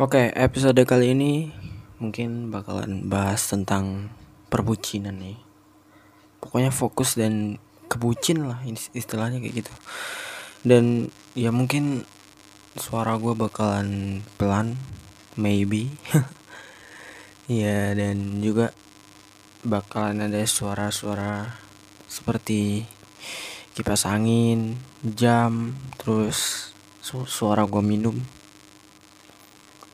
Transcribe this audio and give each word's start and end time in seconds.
Oke, 0.00 0.32
episode 0.32 0.88
kali 0.88 1.12
ini 1.12 1.52
mungkin 2.00 2.48
bakalan 2.48 3.12
bahas 3.12 3.44
tentang 3.44 4.08
perbucinan 4.48 5.12
nih. 5.20 5.36
Pokoknya 6.40 6.72
fokus 6.72 7.12
dan 7.20 7.60
kebucin 7.92 8.48
lah 8.48 8.64
istilahnya 8.96 9.44
kayak 9.44 9.60
gitu. 9.60 9.72
Dan 10.64 11.12
ya 11.36 11.52
mungkin 11.52 12.08
suara 12.72 13.20
gue 13.20 13.36
bakalan 13.36 14.24
pelan, 14.40 14.80
maybe. 15.36 15.92
ya 17.60 17.92
dan 17.92 18.40
juga 18.40 18.72
bakalan 19.60 20.24
ada 20.24 20.40
suara-suara 20.48 21.52
seperti 22.08 22.88
kipas 23.76 24.08
angin, 24.08 24.80
jam, 25.04 25.76
terus 26.00 26.72
su 27.04 27.28
suara 27.28 27.68
gue 27.68 27.84
minum 27.84 28.16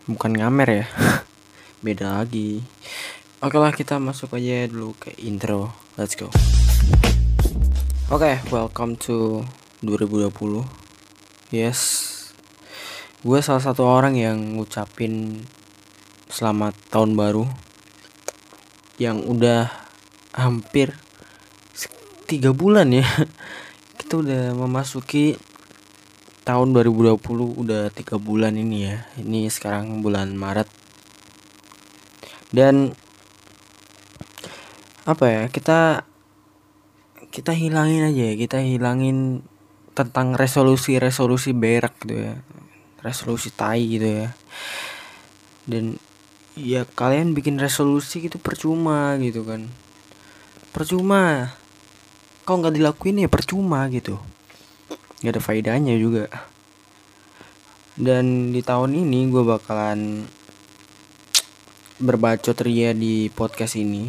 bukan 0.09 0.33
ngamer 0.33 0.69
ya. 0.73 0.85
Beda 1.85 2.17
lagi. 2.25 2.65
Oke 3.45 3.61
lah 3.61 3.77
kita 3.77 4.01
masuk 4.01 4.41
aja 4.41 4.65
dulu 4.65 4.97
ke 4.97 5.13
intro. 5.21 5.77
Let's 6.01 6.17
go. 6.17 6.33
Oke 8.09 8.25
okay, 8.25 8.37
welcome 8.49 8.97
to 9.05 9.45
2020 9.85 10.65
yes. 11.53 12.09
Gue 13.21 13.45
salah 13.45 13.61
satu 13.61 13.85
orang 13.85 14.17
yang 14.17 14.57
ngucapin 14.57 15.45
selamat 16.33 16.73
tahun 16.89 17.13
baru 17.13 17.45
yang 18.97 19.21
udah 19.29 19.69
hampir 20.33 20.97
tiga 22.25 22.57
bulan 22.57 22.97
ya. 22.97 23.05
Kita 24.01 24.25
udah 24.25 24.57
memasuki 24.57 25.37
tahun 26.49 26.73
2020 26.73 27.21
udah 27.61 27.93
tiga 27.93 28.17
bulan 28.17 28.57
ini 28.57 28.89
ya. 28.89 29.05
Ini 29.21 29.53
sekarang 29.53 30.01
bulan 30.01 30.33
Maret. 30.33 30.65
Dan 32.49 32.97
apa 35.05 35.25
ya 35.29 35.45
kita 35.53 36.09
kita 37.29 37.53
hilangin 37.53 38.09
aja 38.09 38.33
ya. 38.33 38.35
Kita 38.41 38.65
hilangin 38.65 39.45
tentang 39.93 40.33
resolusi-resolusi 40.41 41.53
berak 41.53 42.01
gitu 42.09 42.17
ya. 42.17 42.41
Resolusi 43.05 43.53
tai 43.53 43.85
gitu 43.85 44.09
ya. 44.09 44.33
Dan 45.69 46.01
ya 46.57 46.89
kalian 46.89 47.37
bikin 47.37 47.61
resolusi 47.61 48.25
gitu 48.25 48.41
percuma 48.41 49.21
gitu 49.21 49.45
kan. 49.45 49.69
Percuma. 50.73 51.53
Kau 52.49 52.57
nggak 52.57 52.81
dilakuin 52.81 53.21
ya 53.21 53.29
percuma 53.29 53.85
gitu 53.93 54.17
nggak 55.23 55.35
ada 55.35 55.43
faedahnya 55.43 55.95
juga 55.99 56.31
dan 57.99 58.55
di 58.55 58.63
tahun 58.63 58.95
ini 58.95 59.27
gue 59.35 59.43
bakalan 59.43 60.31
berbacot 61.99 62.55
ria 62.63 62.95
di 62.95 63.27
podcast 63.27 63.75
ini 63.75 64.07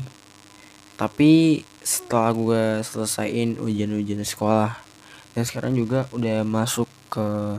tapi 0.94 1.66
setelah 1.82 2.32
gue 2.38 2.64
selesaiin 2.86 3.58
ujian-ujian 3.58 4.22
sekolah 4.22 4.78
dan 5.34 5.44
sekarang 5.48 5.74
juga 5.74 6.06
udah 6.14 6.46
masuk 6.46 6.86
ke 7.10 7.58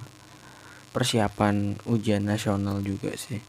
persiapan 0.94 1.74
ujian 1.90 2.22
nasional 2.22 2.78
juga 2.78 3.10
sih 3.18 3.42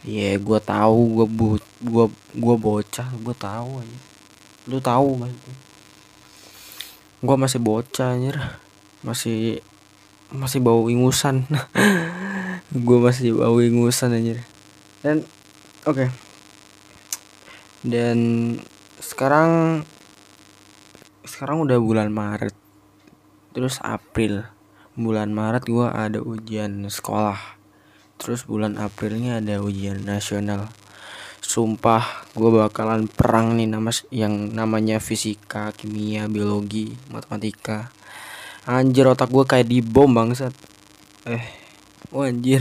Iya, 0.00 0.32
yeah, 0.32 0.34
gue 0.40 0.60
tahu 0.64 1.00
gue 1.12 1.26
but 1.28 1.64
gue 1.84 2.06
gue 2.32 2.56
bocah, 2.56 3.04
gue 3.20 3.36
tahu 3.36 3.84
aja. 3.84 3.98
Lu 4.64 4.80
tahu 4.80 5.20
maksudnya. 5.20 5.56
Gue 7.20 7.36
masih 7.36 7.60
bocah 7.60 8.16
anjir 8.16 8.40
masih 9.00 9.64
masih 10.30 10.62
bau 10.62 10.86
ingusan. 10.86 11.48
Gue 12.86 12.98
masih 13.02 13.34
bau 13.34 13.58
ingusan 13.58 14.14
anjir. 14.14 14.44
Dan 15.02 15.26
oke. 15.88 16.06
Okay. 16.06 16.08
dan 17.80 18.18
sekarang 19.00 19.82
sekarang 21.24 21.64
udah 21.64 21.80
bulan 21.80 22.12
Maret. 22.12 22.52
Terus 23.56 23.80
April. 23.80 24.44
Bulan 24.94 25.32
Maret 25.32 25.64
gue 25.64 25.88
ada 25.88 26.20
ujian 26.20 26.84
sekolah. 26.86 27.40
Terus 28.20 28.44
bulan 28.44 28.76
Aprilnya 28.76 29.40
ada 29.40 29.64
ujian 29.64 30.04
nasional. 30.04 30.68
Sumpah 31.40 32.28
gue 32.36 32.50
bakalan 32.52 33.08
perang 33.08 33.56
nih 33.56 33.64
nama 33.64 33.88
yang 34.12 34.52
namanya 34.52 35.00
fisika 35.00 35.72
kimia 35.72 36.28
biologi 36.28 36.92
matematika 37.08 37.88
Anjir 38.68 39.08
otak 39.08 39.32
gue 39.32 39.40
kayak 39.48 39.72
dibom 39.72 40.12
bangsat. 40.12 40.52
Eh, 41.24 41.40
oh 42.12 42.28
anjir. 42.28 42.60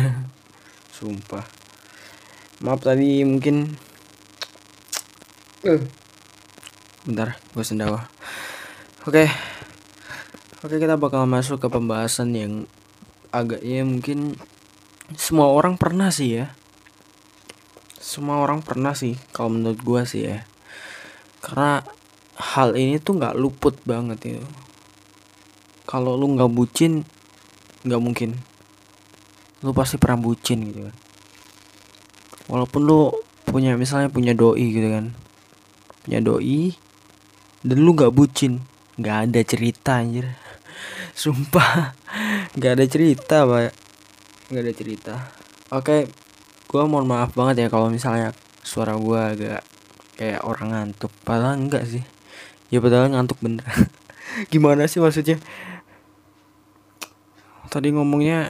Sumpah. 0.95 1.43
Maaf 2.63 2.79
tadi 2.79 3.19
mungkin 3.27 3.75
uh. 5.67 5.83
Bentar, 7.03 7.35
gue 7.51 7.63
sendawa. 7.67 8.07
Oke. 9.03 9.27
Okay. 9.27 9.27
Oke, 10.63 10.75
okay, 10.75 10.87
kita 10.87 10.95
bakal 10.95 11.27
masuk 11.27 11.59
ke 11.59 11.67
pembahasan 11.67 12.31
yang 12.31 12.53
agaknya 13.35 13.83
mungkin 13.83 14.39
semua 15.19 15.51
orang 15.51 15.75
pernah 15.75 16.15
sih 16.15 16.39
ya. 16.39 16.55
Semua 17.99 18.39
orang 18.39 18.63
pernah 18.63 18.95
sih 18.95 19.19
kalau 19.35 19.51
menurut 19.51 19.83
gue 19.83 20.01
sih 20.07 20.31
ya. 20.31 20.47
Karena 21.43 21.83
hal 22.39 22.79
ini 22.79 23.03
tuh 23.03 23.19
nggak 23.19 23.35
luput 23.35 23.75
banget 23.83 24.39
itu 24.39 24.68
kalau 25.89 26.13
lu 26.13 26.37
nggak 26.37 26.53
bucin 26.53 27.01
nggak 27.81 27.97
mungkin. 27.97 28.37
Lu 29.65 29.73
pasti 29.73 29.97
pernah 29.97 30.21
bucin 30.21 30.61
gitu 30.69 30.85
kan. 30.85 30.95
Walaupun 32.45 32.81
lu 32.85 33.09
punya 33.49 33.73
misalnya 33.73 34.13
punya 34.13 34.37
doi 34.37 34.69
gitu 34.69 34.85
kan. 34.85 35.17
Punya 36.05 36.21
doi 36.21 36.77
dan 37.65 37.77
lu 37.81 37.97
nggak 37.97 38.13
bucin 38.13 38.61
nggak 39.01 39.17
ada 39.33 39.41
cerita 39.41 39.97
anjir. 39.97 40.29
Sumpah 41.17 41.97
nggak 42.53 42.71
ada 42.77 42.85
cerita 42.85 43.49
pak. 43.49 43.73
Nggak 44.53 44.61
ada 44.61 44.73
cerita. 44.77 45.13
Oke 45.73 46.05
gue 46.69 46.83
mohon 46.85 47.09
maaf 47.09 47.33
banget 47.33 47.65
ya 47.65 47.67
kalau 47.73 47.89
misalnya 47.89 48.29
suara 48.61 48.93
gue 48.93 49.17
agak 49.17 49.65
kayak 50.21 50.45
orang 50.45 50.69
ngantuk. 50.69 51.09
Padahal 51.25 51.57
enggak 51.57 51.89
sih. 51.89 52.05
Ya 52.69 52.77
padahal 52.77 53.09
ngantuk 53.09 53.41
bener. 53.41 53.65
Gimana 54.53 54.85
sih 54.85 55.01
maksudnya 55.01 55.41
tadi 57.69 57.93
ngomongnya 57.93 58.49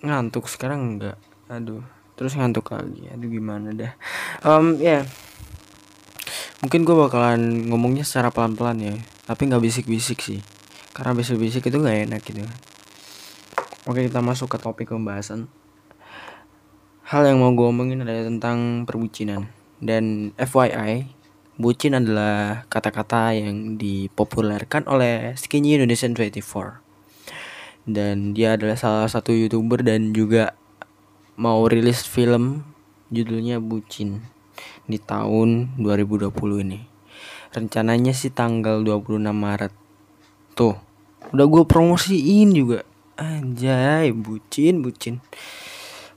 ngantuk 0.00 0.46
sekarang 0.46 0.96
enggak. 0.96 1.18
Aduh 1.50 1.82
terus 2.14 2.38
ngantuk 2.38 2.70
lagi. 2.70 3.10
Aduh 3.10 3.28
gimana 3.28 3.74
dah. 3.74 3.92
Um 4.46 4.78
ya. 4.78 5.02
Yeah. 5.02 5.04
mungkin 6.64 6.88
gue 6.88 6.96
bakalan 6.96 7.68
ngomongnya 7.68 8.08
secara 8.08 8.32
pelan-pelan 8.32 8.80
ya 8.80 8.96
tapi 9.28 9.50
nggak 9.50 9.60
bisik-bisik 9.60 10.22
sih. 10.22 10.40
Karena 10.94 11.12
bisik-bisik 11.12 11.66
itu 11.66 11.76
nggak 11.76 12.08
enak 12.08 12.22
gitu. 12.24 12.46
Oke 13.84 14.06
kita 14.06 14.24
masuk 14.24 14.54
ke 14.54 14.58
topik 14.62 14.88
pembahasan. 14.88 15.50
Hal 17.04 17.28
yang 17.28 17.42
mau 17.42 17.52
gue 17.52 17.68
omongin 17.68 18.00
adalah 18.00 18.24
tentang 18.24 18.88
perbucinan. 18.88 19.50
Dan 19.76 20.32
FYI 20.40 21.04
bucin 21.60 21.94
adalah 21.94 22.64
kata-kata 22.66 23.36
yang 23.36 23.76
dipopulerkan 23.76 24.88
oleh 24.88 25.36
Skinny 25.36 25.76
Indonesian 25.76 26.16
24 26.16 26.83
dan 27.84 28.32
dia 28.32 28.56
adalah 28.56 28.76
salah 28.80 29.08
satu 29.08 29.32
youtuber 29.36 29.84
dan 29.84 30.16
juga 30.16 30.56
mau 31.36 31.68
rilis 31.68 32.04
film 32.04 32.64
judulnya 33.12 33.60
Bucin 33.60 34.24
di 34.88 34.96
tahun 35.00 35.76
2020 35.80 36.32
ini. 36.64 36.80
Rencananya 37.54 38.10
sih 38.10 38.34
tanggal 38.34 38.82
26 38.82 39.20
Maret. 39.30 39.72
Tuh 40.58 40.74
udah 41.30 41.46
gue 41.46 41.62
promosiin 41.66 42.50
juga. 42.50 42.82
Anjay 43.14 44.10
bucin 44.10 44.82
bucin. 44.82 45.22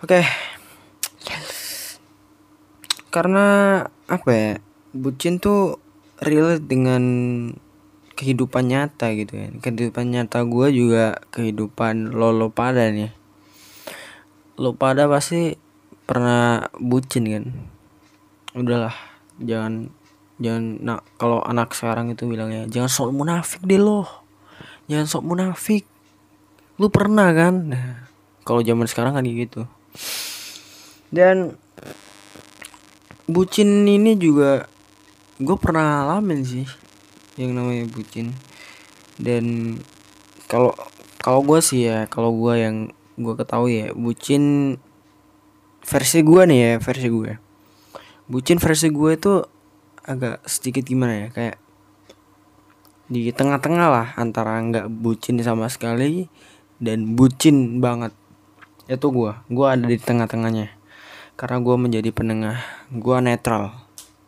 Oke. 0.01 0.21
Okay. 0.21 0.25
karena 3.07 3.81
apa 4.05 4.29
ya 4.29 4.51
bucin 4.93 5.41
tuh 5.41 5.81
real 6.21 6.61
dengan 6.61 7.03
kehidupan 8.17 8.73
nyata 8.73 9.13
gitu 9.13 9.37
kan. 9.37 9.51
Kehidupan 9.61 10.09
nyata 10.09 10.41
gue 10.41 10.67
juga 10.73 11.21
kehidupan 11.29 12.17
lo 12.17 12.33
lo 12.33 12.49
pada 12.49 12.89
nih. 12.89 13.13
Lo 14.57 14.73
pada 14.73 15.05
pasti 15.05 15.53
pernah 16.09 16.65
bucin 16.81 17.29
kan. 17.29 17.45
Udahlah 18.57 18.97
jangan 19.37 19.93
jangan 20.41 20.81
nak 20.81 21.05
kalau 21.21 21.45
anak 21.45 21.77
sekarang 21.77 22.09
itu 22.09 22.25
bilangnya 22.25 22.65
jangan 22.65 22.89
sok 22.89 23.13
munafik 23.13 23.61
deh 23.61 23.77
lo. 23.77 24.09
Jangan 24.89 25.05
sok 25.05 25.23
munafik. 25.23 25.85
Lu 26.81 26.89
pernah 26.89 27.29
kan? 27.33 27.73
Nah, 27.73 28.09
kalau 28.41 28.65
zaman 28.65 28.89
sekarang 28.89 29.13
kan 29.13 29.25
gitu. 29.25 29.69
Dan 31.13 31.57
bucin 33.29 33.85
ini 33.85 34.15
juga 34.17 34.65
gue 35.37 35.57
pernah 35.59 36.07
alamin 36.07 36.41
sih 36.41 36.65
yang 37.37 37.55
namanya 37.55 37.85
bucin. 37.87 38.33
Dan 39.21 39.77
kalau 40.49 40.73
kalau 41.23 41.41
gue 41.45 41.59
sih 41.63 41.87
ya 41.87 42.05
kalau 42.11 42.33
gue 42.35 42.53
yang 42.57 42.75
gue 43.17 43.33
ketahui 43.33 43.73
ya 43.81 43.87
bucin 43.97 44.75
versi 45.81 46.19
gue 46.21 46.41
nih 46.45 46.59
ya 46.59 46.73
versi 46.77 47.07
gue 47.09 47.31
bucin 48.29 48.61
versi 48.61 48.87
gue 48.93 49.11
itu 49.15 49.33
agak 50.07 50.43
sedikit 50.45 50.83
gimana 50.85 51.25
ya 51.25 51.27
kayak 51.33 51.57
di 53.07 53.31
tengah-tengah 53.31 53.87
lah 53.87 54.07
antara 54.19 54.59
nggak 54.59 54.91
bucin 54.91 55.39
sama 55.39 55.71
sekali 55.71 56.27
dan 56.83 57.15
bucin 57.15 57.79
banget. 57.79 58.11
Itu 58.87 59.15
gue 59.15 59.31
gue 59.47 59.67
ada 59.67 59.87
di 59.87 59.95
tengah-tengahnya. 59.95 60.75
Karena 61.39 61.57
gue 61.63 61.75
menjadi 61.79 62.09
penengah 62.11 62.59
gue 62.91 63.17
netral. 63.23 63.79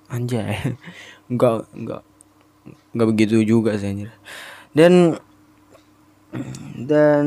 Anjay. 0.07 0.79
Nggak 1.33 1.69
nggak 1.77 2.01
nggak 2.93 3.09
begitu 3.09 3.41
juga 3.45 3.77
sih 3.77 3.89
anjir. 3.89 4.11
Dan 4.73 5.17
dan 6.77 7.25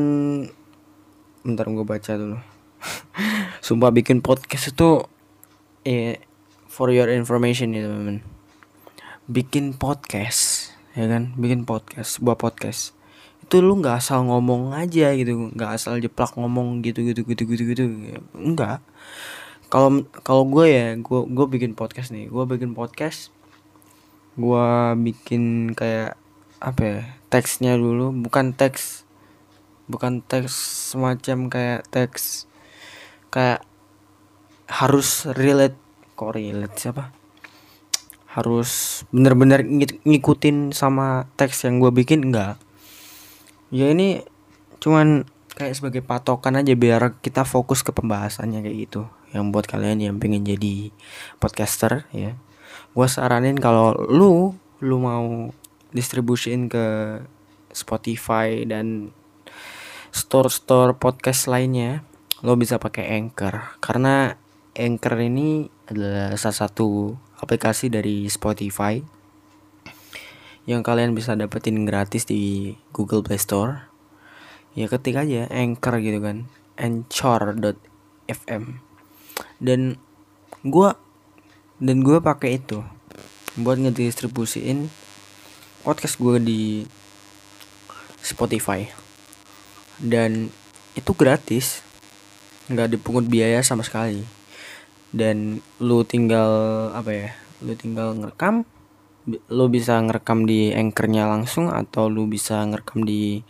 bentar 1.43 1.67
gue 1.67 1.87
baca 1.87 2.13
dulu. 2.15 2.39
Sumpah 3.67 3.91
bikin 3.91 4.23
podcast 4.23 4.75
itu 4.75 5.07
eh 5.83 6.23
for 6.71 6.91
your 6.95 7.11
information 7.11 7.75
ya 7.75 7.87
teman-teman. 7.87 8.23
Bikin 9.27 9.75
podcast 9.75 10.75
ya 10.95 11.11
kan? 11.11 11.35
Bikin 11.35 11.67
podcast 11.67 12.23
sebuah 12.23 12.39
podcast. 12.39 12.95
Itu 13.43 13.59
lu 13.59 13.83
nggak 13.83 13.99
asal 13.99 14.23
ngomong 14.27 14.75
aja 14.75 15.11
gitu 15.19 15.51
nggak 15.51 15.71
asal 15.79 15.99
jeplak 15.99 16.39
ngomong 16.39 16.79
gitu 16.87 17.03
gitu 17.03 17.27
gitu 17.27 17.43
gitu 17.49 17.63
gitu. 17.75 17.85
Enggak 18.39 18.83
kalau 19.73 20.05
kalau 20.21 20.45
gue 20.45 20.69
ya 20.69 20.87
gue 21.01 21.21
gue 21.33 21.47
bikin 21.49 21.73
podcast 21.73 22.13
nih. 22.13 22.29
Gue 22.29 22.45
bikin 22.45 22.77
podcast 22.77 23.32
gue 24.39 24.69
bikin 25.03 25.75
kayak 25.77 26.17
apa 26.63 26.81
ya 26.83 27.01
teksnya 27.29 27.77
dulu. 27.77 28.13
Bukan 28.13 28.53
teks 28.53 29.05
bukan 29.91 30.23
teks 30.25 30.53
semacam 30.95 31.51
kayak 31.51 31.81
teks 31.91 32.47
kayak 33.33 33.65
harus 34.69 35.27
relate. 35.37 35.77
Kok 36.17 36.37
relate 36.37 36.77
siapa? 36.77 37.13
Harus 38.33 39.03
bener-bener 39.13 39.65
ngikutin 40.05 40.73
sama 40.73 41.29
teks 41.37 41.69
yang 41.69 41.81
gue 41.81 41.93
bikin? 41.93 42.33
Enggak 42.33 42.57
ya 43.73 43.89
ini 43.89 44.21
cuman 44.85 45.25
kayak 45.57 45.75
sebagai 45.81 46.05
patokan 46.05 46.61
aja 46.61 46.77
biar 46.77 47.17
kita 47.25 47.49
fokus 47.49 47.81
ke 47.81 47.91
pembahasannya 47.91 48.61
kayak 48.61 48.79
gitu. 48.87 49.03
Yang 49.33 49.45
buat 49.49 49.67
kalian 49.67 49.99
yang 50.05 50.15
pengen 50.21 50.45
jadi 50.45 50.93
podcaster 51.41 52.05
ya 52.13 52.37
gue 52.93 53.09
saranin 53.09 53.57
kalau 53.57 53.97
lu 53.97 54.53
lu 54.85 54.97
mau 55.01 55.49
distribusiin 55.93 56.69
ke 56.69 57.19
Spotify 57.73 58.69
dan 58.69 59.17
store-store 60.13 61.01
podcast 61.01 61.49
lainnya 61.49 62.05
lo 62.45 62.59
bisa 62.59 62.77
pakai 62.77 63.17
Anchor. 63.17 63.81
Karena 63.81 64.35
Anchor 64.77 65.17
ini 65.21 65.65
adalah 65.89 66.37
salah 66.37 66.69
satu 66.69 67.17
aplikasi 67.41 67.89
dari 67.89 68.29
Spotify 68.29 69.01
yang 70.63 70.85
kalian 70.87 71.17
bisa 71.17 71.35
dapetin 71.35 71.83
gratis 71.89 72.29
di 72.29 72.75
Google 72.93 73.25
Play 73.25 73.41
Store. 73.41 73.89
Ya 74.77 74.89
ketik 74.89 75.17
aja 75.17 75.49
Anchor 75.53 76.01
gitu 76.01 76.21
kan 76.21 76.49
anchor.fm 76.81 78.65
dan 79.61 80.01
gua 80.65 80.97
dan 81.79 82.05
gue 82.05 82.19
pakai 82.21 82.61
itu 82.61 82.83
buat 83.57 83.77
ngedistribusiin 83.77 84.89
podcast 85.85 86.17
gue 86.17 86.37
di 86.41 86.63
Spotify. 88.23 88.87
Dan 89.99 90.49
itu 90.95 91.13
gratis. 91.13 91.83
Nggak 92.71 92.97
dipungut 92.97 93.27
biaya 93.27 93.61
sama 93.61 93.83
sekali. 93.85 94.23
Dan 95.13 95.61
lu 95.83 96.07
tinggal 96.07 96.51
apa 96.97 97.11
ya 97.13 97.31
lu 97.63 97.79
tinggal 97.79 98.19
ngerekam 98.19 98.67
lu 99.23 99.71
bisa 99.71 100.03
ngerekam 100.03 100.51
di 100.51 100.75
anchornya 100.75 101.31
langsung 101.31 101.71
atau 101.71 102.11
lu 102.11 102.27
bisa 102.27 102.59
ngerekam 102.67 103.07
di 103.07 103.45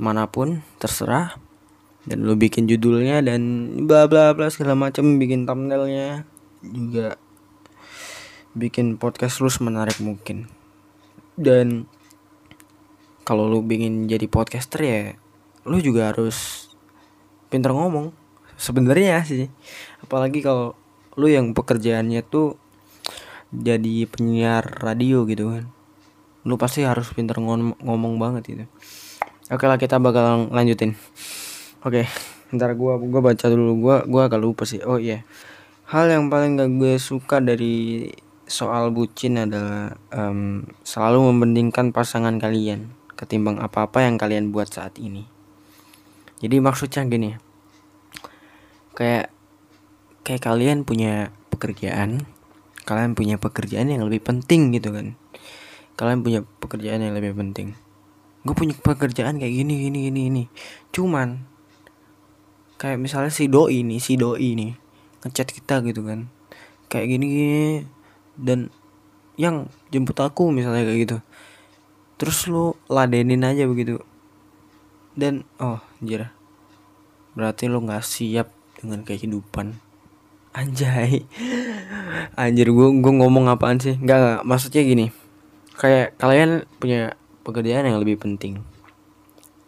mana 0.00 0.26
pun 0.26 0.64
terserah. 0.80 1.36
Dan 2.04 2.24
lu 2.24 2.36
bikin 2.36 2.68
judulnya 2.68 3.24
dan 3.24 3.40
bla 3.88 4.04
bla 4.10 4.36
bla 4.36 4.52
segala 4.52 4.76
macam 4.76 5.16
bikin 5.16 5.48
thumbnailnya 5.48 6.28
juga 6.72 7.20
bikin 8.54 8.96
podcast 8.96 9.42
lu 9.42 9.50
semenarik 9.50 9.98
mungkin. 10.00 10.48
Dan 11.34 11.90
kalau 13.26 13.50
lu 13.50 13.60
ingin 13.66 14.06
jadi 14.06 14.28
podcaster 14.30 14.80
ya 14.84 15.00
lu 15.64 15.80
juga 15.80 16.12
harus 16.12 16.68
pinter 17.48 17.72
ngomong 17.72 18.14
sebenarnya 18.54 19.24
sih. 19.26 19.50
Apalagi 20.04 20.44
kalau 20.44 20.78
lu 21.18 21.26
yang 21.26 21.56
pekerjaannya 21.56 22.22
tuh 22.22 22.60
jadi 23.50 24.06
penyiar 24.06 24.62
radio 24.82 25.26
gitu 25.26 25.50
kan. 25.50 25.64
Lu 26.46 26.60
pasti 26.60 26.86
harus 26.86 27.10
pinter 27.10 27.40
ngom 27.40 27.74
ngomong 27.80 28.20
banget 28.20 28.42
gitu. 28.46 28.64
Oke 29.50 29.64
lah 29.66 29.80
kita 29.80 29.98
bakal 29.98 30.48
lanjutin. 30.52 30.94
Oke 31.82 32.06
ntar 32.54 32.70
gua 32.78 33.00
gua 33.02 33.20
baca 33.34 33.46
dulu. 33.50 33.72
Gua 33.82 33.96
gua 34.06 34.30
agak 34.30 34.38
lupa 34.38 34.62
sih. 34.62 34.78
Oh 34.84 35.00
iya. 35.00 35.18
yeah. 35.18 35.22
Hal 35.84 36.08
yang 36.08 36.32
paling 36.32 36.56
gak 36.56 36.72
gue 36.80 36.96
suka 36.96 37.44
dari 37.44 38.08
soal 38.48 38.92
bucin 38.92 39.40
adalah 39.40 39.96
um, 40.12 40.64
selalu 40.84 41.32
membandingkan 41.32 41.92
pasangan 41.92 42.36
kalian 42.40 42.92
ketimbang 43.16 43.60
apa-apa 43.60 44.04
yang 44.04 44.16
kalian 44.16 44.52
buat 44.52 44.68
saat 44.68 44.96
ini. 45.00 45.28
Jadi 46.40 46.56
maksudnya 46.60 47.04
gini 47.08 47.30
kayak 48.94 49.32
kayak 50.22 50.42
kalian 50.44 50.86
punya 50.86 51.34
pekerjaan 51.50 52.30
kalian 52.84 53.16
punya 53.16 53.40
pekerjaan 53.40 53.88
yang 53.88 54.04
lebih 54.04 54.20
penting 54.20 54.76
gitu 54.76 54.92
kan. 54.92 55.16
Kalian 55.96 56.20
punya 56.20 56.40
pekerjaan 56.60 57.00
yang 57.00 57.16
lebih 57.16 57.32
penting. 57.32 57.72
Gue 58.44 58.52
punya 58.52 58.76
pekerjaan 58.76 59.40
kayak 59.40 59.52
gini 59.56 59.88
gini 59.88 59.98
gini 60.12 60.20
ini 60.28 60.44
cuman 60.92 61.48
kayak 62.76 63.00
misalnya 63.00 63.32
si 63.32 63.48
doi 63.48 63.80
ini 63.80 63.96
si 63.96 64.20
doi 64.20 64.52
ini 64.52 64.83
ngechat 65.24 65.48
kita 65.50 65.80
gitu 65.88 66.04
kan. 66.04 66.28
Kayak 66.92 67.16
gini 67.16 67.26
gini 67.26 67.64
dan 68.38 68.68
yang 69.34 69.66
jemput 69.90 70.20
aku 70.20 70.52
misalnya 70.52 70.86
kayak 70.86 71.00
gitu. 71.08 71.16
Terus 72.20 72.46
lu 72.46 72.78
ladenin 72.86 73.42
aja 73.42 73.66
begitu. 73.66 73.98
Dan 75.18 75.42
oh 75.58 75.82
anjir. 75.98 76.30
Berarti 77.34 77.66
lu 77.66 77.82
nggak 77.82 78.04
siap 78.04 78.52
dengan 78.78 79.02
kehidupan. 79.02 79.80
Anjay. 80.54 81.26
Anjir 82.38 82.70
gue 82.70 82.88
gue 83.02 83.12
ngomong 83.18 83.50
apaan 83.50 83.82
sih? 83.82 83.98
Nggak 83.98 84.18
nggak. 84.22 84.40
Maksudnya 84.46 84.82
gini. 84.86 85.06
Kayak 85.74 86.14
kalian 86.22 86.62
punya 86.78 87.18
pekerjaan 87.42 87.90
yang 87.90 87.98
lebih 87.98 88.22
penting. 88.22 88.62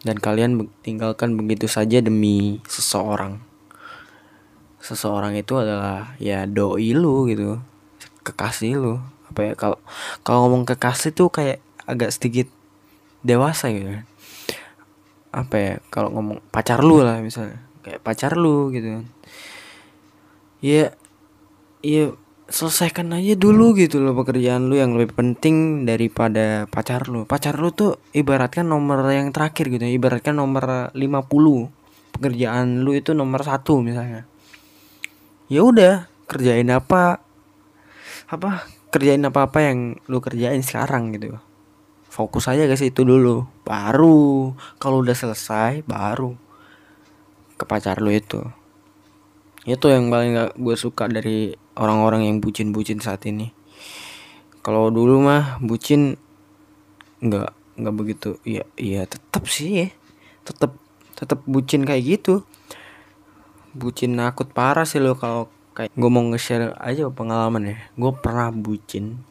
Dan 0.07 0.15
kalian 0.15 0.71
tinggalkan 0.79 1.35
begitu 1.35 1.67
saja 1.67 1.99
demi 1.99 2.63
seseorang 2.71 3.43
seseorang 4.87 5.35
itu 5.35 5.59
adalah 5.59 6.15
ya 6.15 6.47
doi 6.47 6.95
lu 6.95 7.27
gitu. 7.27 7.59
Kekasih 8.23 8.79
lu. 8.79 8.95
Apa 9.27 9.51
ya 9.51 9.53
kalau 9.59 9.77
kalau 10.23 10.47
ngomong 10.47 10.63
kekasih 10.63 11.11
tuh 11.11 11.27
kayak 11.27 11.59
agak 11.83 12.15
sedikit 12.15 12.47
dewasa 13.27 13.67
gitu. 13.75 13.99
Apa 15.35 15.55
ya 15.59 15.73
kalau 15.91 16.15
ngomong 16.15 16.39
pacar 16.55 16.79
lu 16.79 17.03
lah 17.03 17.19
misalnya. 17.19 17.59
Kayak 17.83 17.99
pacar 17.99 18.39
lu 18.39 18.71
gitu. 18.71 19.03
Ya 20.63 20.95
ya 21.83 22.15
selesaikan 22.47 23.11
aja 23.11 23.35
dulu 23.35 23.75
gitu 23.75 23.99
loh 23.99 24.15
pekerjaan 24.15 24.71
lu 24.71 24.79
yang 24.79 24.95
lebih 24.95 25.19
penting 25.19 25.83
daripada 25.83 26.63
pacar 26.71 27.11
lu. 27.11 27.27
Pacar 27.27 27.59
lu 27.59 27.75
tuh 27.75 27.99
ibaratkan 28.15 28.71
nomor 28.71 29.03
yang 29.11 29.35
terakhir 29.35 29.67
gitu. 29.67 29.83
Ibaratkan 29.83 30.39
nomor 30.39 30.95
50 30.95 31.03
pekerjaan 32.15 32.87
lu 32.87 32.95
itu 32.95 33.11
nomor 33.11 33.43
satu 33.43 33.83
misalnya 33.83 34.25
ya 35.47 35.63
udah 35.63 36.11
kerjain 36.27 36.67
apa? 36.71 37.23
Apa? 38.27 38.67
Kerjain 38.91 39.23
apa 39.23 39.47
apa 39.47 39.59
yang 39.63 39.99
lu 40.07 40.19
kerjain 40.19 40.63
sekarang 40.63 41.15
gitu. 41.15 41.39
Fokus 42.07 42.47
aja 42.51 42.67
guys 42.67 42.83
itu 42.83 43.03
dulu. 43.03 43.47
Baru 43.63 44.53
kalau 44.79 45.03
udah 45.03 45.15
selesai 45.15 45.83
baru 45.87 46.35
ke 47.55 47.63
pacar 47.63 47.99
lu 48.03 48.11
itu. 48.11 48.43
Itu 49.67 49.91
yang 49.91 50.07
paling 50.07 50.35
gak 50.35 50.51
gue 50.55 50.75
suka 50.79 51.11
dari 51.11 51.51
orang-orang 51.75 52.27
yang 52.31 52.37
bucin-bucin 52.39 53.03
saat 53.03 53.23
ini. 53.27 53.51
Kalau 54.63 54.91
dulu 54.91 55.23
mah 55.23 55.59
bucin 55.63 56.19
nggak 57.23 57.51
nggak 57.79 57.95
begitu. 57.95 58.29
Ya 58.43 58.63
iya 58.75 59.07
tetap 59.07 59.47
sih 59.47 59.91
tetap 60.47 60.75
tetap 61.17 61.43
bucin 61.43 61.83
kayak 61.83 62.19
gitu 62.19 62.47
bucin 63.75 64.15
nakut. 64.15 64.51
Parah 64.53 64.87
sih 64.87 65.01
lo 65.01 65.17
kalau 65.17 65.51
kayak 65.77 65.93
gue 65.93 66.09
mau 66.09 66.25
nge-share 66.25 66.73
aja 66.81 67.09
pengalaman 67.13 67.75
ya. 67.75 67.77
Gue 67.99 68.11
pernah 68.15 68.49
bucin. 68.49 69.21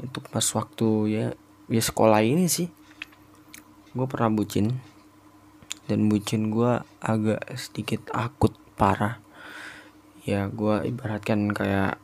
Itu 0.00 0.18
pas 0.24 0.44
waktu 0.56 0.88
ya 1.10 1.26
ya 1.68 1.82
sekolah 1.82 2.24
ini 2.24 2.46
sih. 2.48 2.68
Gue 3.92 4.06
pernah 4.08 4.32
bucin. 4.32 4.78
Dan 5.90 6.08
bucin 6.08 6.48
gue 6.48 6.80
agak 7.02 7.42
sedikit 7.58 8.08
akut 8.14 8.56
parah. 8.78 9.18
Ya 10.22 10.46
gue 10.46 10.86
ibaratkan 10.86 11.50
kayak 11.50 11.98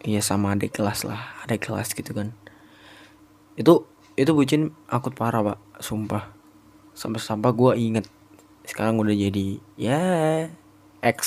ya 0.00 0.20
sama 0.24 0.56
adik 0.56 0.80
kelas 0.80 1.04
lah 1.04 1.40
adik 1.44 1.66
kelas 1.66 1.92
gitu 1.96 2.12
kan. 2.12 2.36
Itu 3.56 3.88
itu 4.14 4.30
bucin 4.36 4.76
akut 4.86 5.16
parah 5.16 5.42
pak. 5.42 5.58
Sumpah. 5.82 6.30
Sampai 6.94 7.18
sampai 7.18 7.50
gue 7.56 7.72
inget 7.80 8.06
sekarang 8.70 9.02
udah 9.02 9.10
jadi 9.10 9.58
ya 9.74 10.02
ex 11.02 11.18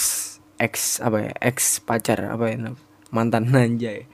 ex 0.56 1.04
apa 1.04 1.28
ya 1.28 1.32
ex 1.44 1.84
pacar 1.84 2.32
apa 2.32 2.48
ya 2.48 2.72
mantan 3.12 3.52
anjay. 3.60 4.08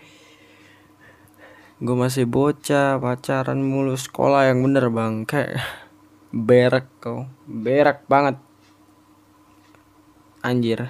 Gue 1.79 1.95
masih 1.95 2.27
bocah 2.27 2.99
pacaran 2.99 3.61
mulu 3.61 3.95
sekolah 3.95 4.49
yang 4.49 4.65
bener 4.65 4.89
bang. 4.89 5.29
Kayak 5.29 5.61
berak 6.33 6.89
kau 6.97 7.29
berak 7.45 8.03
banget. 8.09 8.41
Anjir. 10.41 10.89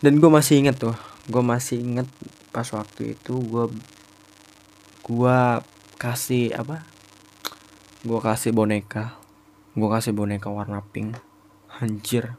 Dan 0.00 0.16
gue 0.16 0.30
masih 0.32 0.64
inget 0.64 0.80
tuh 0.80 0.96
gue 1.24 1.40
masih 1.40 1.80
inget 1.80 2.08
pas 2.52 2.68
waktu 2.72 3.16
itu 3.16 3.36
gue 3.36 3.68
gue 5.04 5.40
kasih 6.00 6.56
apa? 6.56 6.88
Gue 8.00 8.20
kasih 8.20 8.56
boneka 8.56 9.23
gue 9.74 9.88
kasih 9.90 10.14
boneka 10.14 10.50
warna 10.54 10.86
pink. 10.94 11.18
Anjir. 11.82 12.38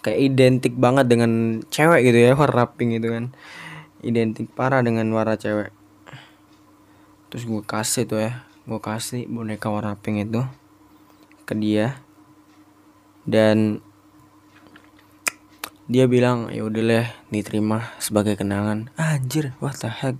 Kayak 0.00 0.18
identik 0.24 0.74
banget 0.80 1.04
dengan 1.12 1.60
cewek 1.68 2.08
gitu 2.08 2.18
ya 2.18 2.32
warna 2.32 2.64
pink 2.72 2.96
itu 2.96 3.08
kan. 3.12 3.24
Identik 4.00 4.48
parah 4.56 4.80
dengan 4.80 5.04
warna 5.12 5.36
cewek. 5.36 5.68
Terus 7.28 7.44
gue 7.44 7.60
kasih 7.60 8.08
tuh 8.08 8.20
ya 8.24 8.32
gue 8.68 8.80
kasih 8.80 9.28
boneka 9.28 9.68
warna 9.68 10.00
pink 10.00 10.28
itu 10.28 10.44
ke 11.44 11.52
dia. 11.52 12.00
Dan 13.28 13.84
dia 15.88 16.04
bilang 16.04 16.52
ya 16.52 16.68
udah 16.68 17.08
diterima 17.28 17.92
sebagai 18.00 18.36
kenangan. 18.36 18.88
Anjir 18.96 19.52
what 19.60 19.76
the 19.80 19.92
heck? 19.92 20.16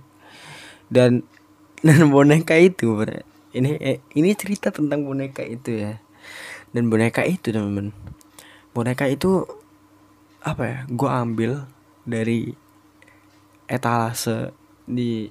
Dan 0.89 1.25
dan 1.85 2.09
boneka 2.13 2.57
itu 2.57 2.93
bre. 2.93 3.28
Ini 3.49 3.81
eh, 3.81 3.97
ini 4.13 4.29
cerita 4.37 4.69
tentang 4.69 5.05
boneka 5.05 5.41
itu 5.41 5.73
ya. 5.73 5.97
Dan 6.69 6.93
boneka 6.93 7.25
itu 7.25 7.49
teman-teman. 7.49 7.89
Boneka 8.77 9.09
itu 9.09 9.41
apa 10.39 10.63
ya 10.63 10.79
gue 10.87 11.09
ambil 11.09 11.51
dari 12.07 12.55
etalase 13.67 14.55
di 14.87 15.27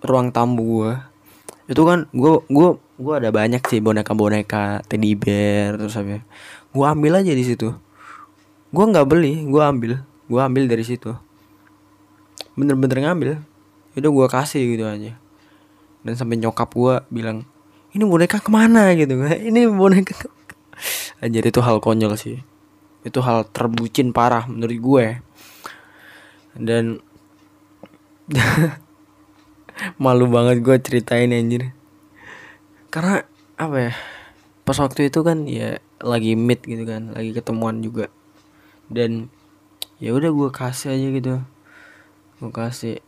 ruang 0.00 0.32
tamu 0.32 0.64
gue 0.64 0.92
itu 1.68 1.82
kan 1.84 2.08
gue 2.08 2.40
gue 2.48 2.68
gue 2.80 3.14
ada 3.20 3.28
banyak 3.28 3.60
sih 3.68 3.84
boneka 3.84 4.16
boneka 4.16 4.80
teddy 4.88 5.12
bear 5.12 5.76
terus 5.76 5.92
apa 6.00 6.08
ya. 6.08 6.22
gue 6.74 6.86
ambil 6.86 7.12
aja 7.20 7.32
di 7.34 7.44
situ. 7.44 7.74
Gue 8.74 8.84
nggak 8.90 9.06
beli 9.06 9.42
gue 9.46 9.62
ambil. 9.62 10.02
Gue 10.30 10.40
ambil 10.40 10.66
dari 10.70 10.82
situ. 10.86 11.14
Bener-bener 12.58 13.06
ngambil. 13.06 13.42
Itu 13.94 14.10
gue 14.10 14.26
kasih 14.26 14.62
gitu 14.74 14.86
aja 14.86 15.23
dan 16.04 16.14
sampai 16.14 16.36
nyokap 16.36 16.68
gue 16.76 17.00
bilang 17.08 17.48
ini 17.96 18.04
boneka 18.04 18.42
ke 18.42 18.50
mana 18.52 18.92
gitu? 18.98 19.14
Ini 19.48 19.70
boneka 19.70 20.28
aja 21.22 21.38
itu 21.38 21.60
hal 21.62 21.78
konyol 21.78 22.18
sih. 22.18 22.42
Itu 23.06 23.22
hal 23.22 23.46
terbucin 23.54 24.10
parah 24.10 24.50
menurut 24.50 24.78
gue 24.82 25.06
dan 26.58 26.98
malu 30.02 30.26
banget 30.26 30.60
gue 30.66 30.76
ceritain 30.82 31.30
anjir. 31.30 31.70
Karena 32.90 33.22
apa 33.54 33.76
ya 33.78 33.94
pas 34.66 34.80
waktu 34.82 35.06
itu 35.12 35.22
kan 35.22 35.46
ya 35.46 35.78
lagi 36.02 36.34
meet 36.34 36.66
gitu 36.66 36.82
kan 36.82 37.14
lagi 37.14 37.30
ketemuan 37.30 37.78
juga. 37.78 38.10
Dan 38.90 39.30
ya 40.02 40.10
udah 40.18 40.34
gue 40.34 40.50
kasih 40.50 40.98
aja 40.98 41.08
gitu. 41.14 41.34
Gue 42.42 42.50
kasih 42.50 42.98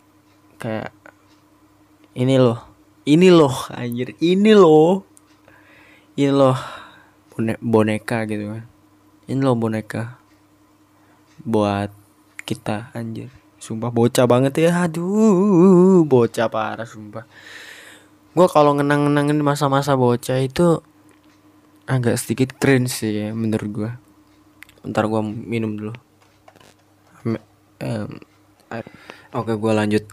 kayak 0.62 0.94
ini 2.14 2.38
loh 2.38 2.75
ini 3.06 3.30
loh 3.30 3.54
anjir. 3.70 4.18
Ini 4.18 4.52
loh. 4.52 5.06
Ini 6.18 6.34
loh 6.34 6.58
boneka 7.62 8.26
gitu 8.26 8.50
kan. 8.52 8.66
Ini 9.30 9.40
loh 9.40 9.56
boneka 9.56 10.18
buat 11.46 11.94
kita 12.42 12.90
anjir. 12.92 13.30
Sumpah 13.56 13.88
bocah 13.94 14.26
banget 14.28 14.68
ya. 14.68 14.84
Aduh 14.84 16.04
bocah 16.04 16.50
parah 16.50 16.84
sumpah. 16.84 17.24
Gue 18.36 18.46
kalau 18.52 18.76
ngenang-ngenangin 18.76 19.40
masa-masa 19.40 19.96
bocah 19.96 20.36
itu 20.44 20.84
agak 21.88 22.20
sedikit 22.20 22.52
cringe 22.58 22.92
sih 22.92 23.14
ya, 23.14 23.28
menurut 23.32 23.70
gue 23.72 23.92
ntar 24.86 25.08
gue 25.08 25.22
minum 25.22 25.72
dulu. 25.72 25.94
Um, 27.80 28.20
oke 29.32 29.52
gue 29.56 29.72
lanjut. 29.72 30.04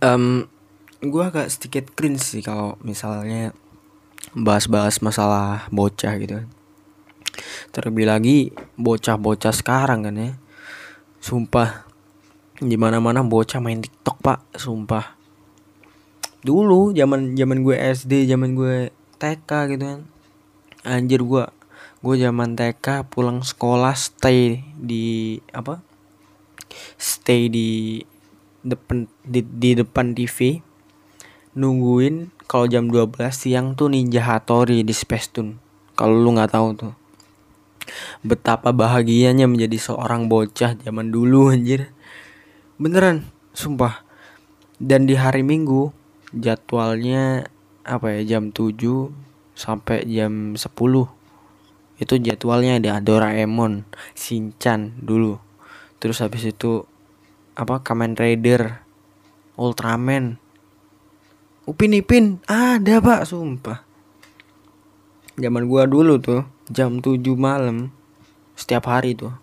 Um, 0.00 0.48
gue 0.98 1.22
agak 1.22 1.46
sedikit 1.46 1.94
cringe 1.94 2.22
sih 2.22 2.42
kalau 2.42 2.74
misalnya 2.82 3.54
bahas-bahas 4.34 4.98
masalah 4.98 5.70
bocah 5.70 6.18
gitu 6.18 6.42
terlebih 7.70 8.06
lagi 8.08 8.38
bocah-bocah 8.78 9.54
sekarang 9.54 10.06
kan 10.06 10.16
ya. 10.16 10.30
Sumpah 11.18 11.86
di 12.58 12.74
mana 12.74 12.98
mana 12.98 13.22
bocah 13.22 13.62
main 13.62 13.82
tiktok 13.82 14.18
pak. 14.18 14.38
Sumpah. 14.54 15.14
Dulu 16.42 16.94
zaman 16.94 17.34
zaman 17.34 17.62
gue 17.62 17.76
SD 17.76 18.30
zaman 18.30 18.54
gue 18.54 18.90
TK 19.18 19.50
gitu 19.74 19.84
kan. 19.84 20.00
Anjir 20.86 21.22
gue 21.22 21.44
gue 21.98 22.14
zaman 22.14 22.54
TK 22.54 23.10
pulang 23.10 23.42
sekolah 23.42 23.94
stay 23.94 24.62
di 24.78 25.38
apa? 25.50 25.82
Stay 26.98 27.50
di 27.50 28.02
depan 28.62 29.06
di, 29.22 29.40
di 29.42 29.70
depan 29.78 30.14
TV 30.14 30.67
nungguin 31.58 32.30
kalau 32.46 32.70
jam 32.70 32.86
12 32.86 33.18
siang 33.34 33.74
tuh 33.74 33.90
Ninja 33.90 34.22
Hattori 34.22 34.86
di 34.86 34.94
Space 34.94 35.34
Tune. 35.34 35.58
Kalau 35.98 36.14
lu 36.14 36.38
nggak 36.38 36.54
tahu 36.54 36.68
tuh. 36.78 36.94
Betapa 38.22 38.70
bahagianya 38.70 39.50
menjadi 39.50 39.74
seorang 39.90 40.30
bocah 40.30 40.78
zaman 40.78 41.10
dulu 41.10 41.50
anjir. 41.50 41.90
Beneran 42.78 43.26
sumpah. 43.50 44.06
Dan 44.78 45.10
di 45.10 45.18
hari 45.18 45.42
Minggu 45.42 45.90
jadwalnya 46.30 47.50
apa 47.82 48.14
ya 48.14 48.38
jam 48.38 48.54
7 48.54 48.78
sampai 49.58 50.06
jam 50.06 50.54
10 50.54 50.62
itu 51.98 52.14
jadwalnya 52.22 52.78
ada 52.78 53.02
Doraemon, 53.02 53.82
Shinchan 54.14 54.94
dulu. 55.02 55.42
Terus 55.98 56.22
habis 56.22 56.46
itu 56.46 56.86
apa 57.58 57.82
Kamen 57.82 58.14
Rider, 58.14 58.86
Ultraman, 59.58 60.38
Upin 61.68 61.92
Ipin 61.92 62.40
ada 62.48 63.04
pak 63.04 63.28
sumpah. 63.28 63.84
Zaman 65.36 65.68
gua 65.68 65.84
dulu 65.84 66.16
tuh 66.16 66.48
jam 66.72 67.04
7 67.04 67.20
malam 67.36 67.92
setiap 68.56 68.88
hari 68.88 69.12
tuh 69.12 69.36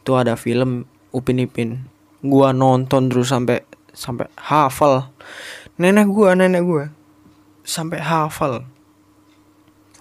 itu 0.00 0.16
ada 0.16 0.40
film 0.40 0.88
Upin 1.12 1.44
Ipin. 1.44 1.84
Gua 2.24 2.56
nonton 2.56 3.12
terus 3.12 3.28
sampai 3.28 3.60
sampai 3.92 4.32
hafal. 4.40 5.12
Nenek 5.76 6.08
gua, 6.08 6.32
nenek 6.32 6.64
gua 6.64 6.84
sampai 7.66 7.98
hafal 7.98 8.62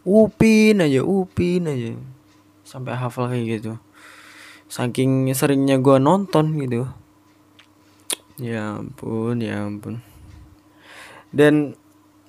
Upin 0.05 0.85
aja 0.85 1.01
Upin 1.01 1.65
aja 1.65 1.97
sampai 2.61 2.93
hafal 2.93 3.33
kayak 3.33 3.45
gitu 3.59 3.73
saking 4.69 5.29
seringnya 5.33 5.81
gue 5.81 5.97
nonton 5.97 6.57
gitu 6.61 6.85
ya 8.37 8.77
ampun 8.81 9.41
ya 9.41 9.65
ampun 9.65 10.01
dan 11.31 11.73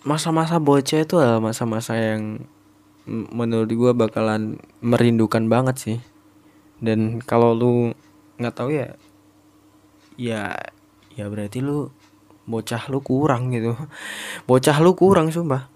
masa-masa 0.06 0.62
bocah 0.62 1.02
itu 1.02 1.18
adalah 1.18 1.42
masa-masa 1.42 1.98
yang 1.98 2.46
menurut 3.10 3.70
gue 3.70 3.92
bakalan 3.94 4.62
merindukan 4.78 5.50
banget 5.50 5.76
sih. 5.78 5.98
Dan 6.78 7.18
kalau 7.18 7.56
lu 7.56 7.72
nggak 8.36 8.54
tahu 8.54 8.70
ya 8.70 8.94
ya 10.20 10.52
ya 11.16 11.24
berarti 11.26 11.58
lu 11.58 11.90
bocah 12.46 12.86
lu 12.86 13.02
kurang 13.02 13.50
gitu. 13.50 13.74
Bocah 14.50 14.78
lu 14.78 14.94
kurang 14.94 15.34
sumpah. 15.34 15.66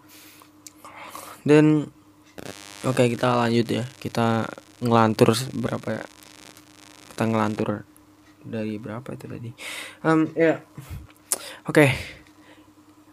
Dan 1.42 1.90
oke 2.86 2.94
okay, 2.94 3.06
kita 3.10 3.34
lanjut 3.34 3.66
ya. 3.66 3.84
Kita 3.98 4.46
ngelantur 4.78 5.34
berapa 5.58 5.88
ya? 5.98 6.04
Kita 7.10 7.22
ngelantur 7.26 7.82
dari 8.46 8.78
berapa 8.78 9.08
itu 9.10 9.26
tadi? 9.26 9.50
Um, 10.06 10.30
ya. 10.38 10.62
Oke. 11.66 11.74
okay. 11.74 12.19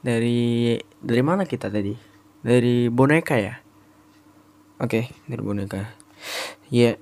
Dari 0.08 0.80
dari 1.04 1.24
mana 1.24 1.44
kita 1.44 1.68
tadi? 1.68 1.92
Dari 2.40 2.88
boneka 2.88 3.36
ya? 3.36 3.60
Oke 4.80 4.88
okay, 4.88 5.06
dari 5.28 5.44
boneka. 5.44 5.84
Ya 6.72 6.72
yeah. 6.72 6.96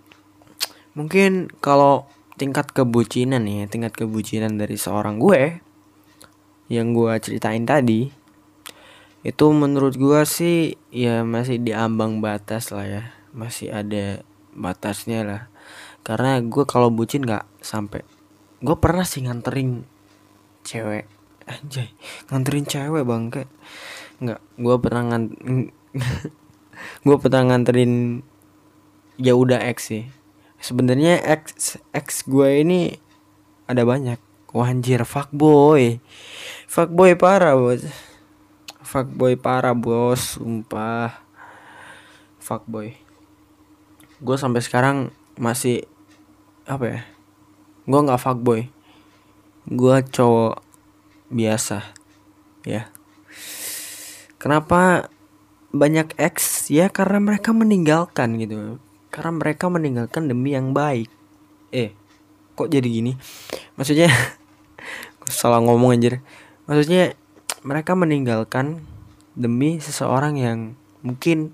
mungkin 0.97 1.53
kalau 1.61 2.09
tingkat 2.41 2.73
kebucinan 2.73 3.45
ya 3.45 3.69
tingkat 3.69 3.93
kebucinan 3.93 4.57
dari 4.57 4.75
seorang 4.75 5.21
gue 5.21 5.61
yang 6.67 6.97
gue 6.97 7.13
ceritain 7.21 7.63
tadi 7.63 8.25
itu 9.25 9.45
menurut 9.49 9.97
gua 9.97 10.21
sih 10.21 10.77
ya 10.93 11.25
masih 11.25 11.57
di 11.57 11.73
ambang 11.73 12.21
batas 12.21 12.69
lah 12.69 12.85
ya. 12.85 13.03
Masih 13.33 13.73
ada 13.73 14.21
batasnya 14.53 15.25
lah. 15.25 15.41
Karena 16.05 16.37
gue 16.45 16.61
kalau 16.69 16.93
bucin 16.93 17.25
nggak 17.25 17.45
sampai 17.57 18.05
gue 18.61 18.77
pernah 18.77 19.01
sih 19.01 19.25
nganterin 19.25 19.81
cewek 20.61 21.14
anjay 21.45 21.93
nganterin 22.29 22.65
cewek 22.65 23.03
bang 23.05 23.23
kayak 23.29 23.51
nggak. 24.21 24.39
Gue 24.57 24.75
pernah 24.81 25.03
ngan 25.13 25.23
gue 27.05 27.17
pernah 27.21 27.41
nganterin 27.53 28.25
ya 29.21 29.33
udah 29.37 29.61
ex 29.61 29.93
sih. 29.93 30.03
Sebenarnya 30.59 31.21
ex 31.21 31.77
ex 31.93 32.25
gue 32.25 32.65
ini 32.65 32.97
ada 33.69 33.85
banyak. 33.85 34.17
Wah 34.55 34.71
anjir 34.71 35.03
fuckboy. 35.03 35.99
Fuckboy 36.65 37.13
parah 37.19 37.53
bos. 37.53 37.83
Fuckboy 38.81 39.35
parah 39.37 39.75
bos 39.75 40.39
sumpah. 40.39 41.21
Fuckboy. 42.39 42.95
Gue 44.23 44.37
sampai 44.39 44.63
sekarang 44.63 45.11
masih 45.35 45.83
apa 46.65 46.85
ya 46.87 46.99
gue 47.85 47.99
nggak 48.01 48.21
fuckboy. 48.21 48.61
Gue 49.69 49.97
cowok 50.09 50.64
biasa 51.29 51.93
ya. 52.65 52.89
Kenapa 54.41 55.09
banyak 55.75 56.15
ex 56.15 56.67
ya 56.71 56.87
karena 56.87 57.19
mereka 57.19 57.51
meninggalkan 57.51 58.39
gitu. 58.39 58.79
Karena 59.11 59.31
mereka 59.35 59.67
meninggalkan 59.67 60.31
demi 60.31 60.55
yang 60.55 60.71
baik. 60.71 61.11
Eh 61.73 61.91
kok 62.55 62.71
jadi 62.71 62.87
gini? 62.87 63.13
Maksudnya 63.75 64.07
salah 65.27 65.59
ngomong 65.59 65.99
anjir. 65.99 66.23
Maksudnya 66.65 67.17
mereka 67.65 67.97
meninggalkan 67.97 68.85
demi 69.35 69.83
seseorang 69.83 70.39
yang 70.39 70.59
mungkin 71.03 71.51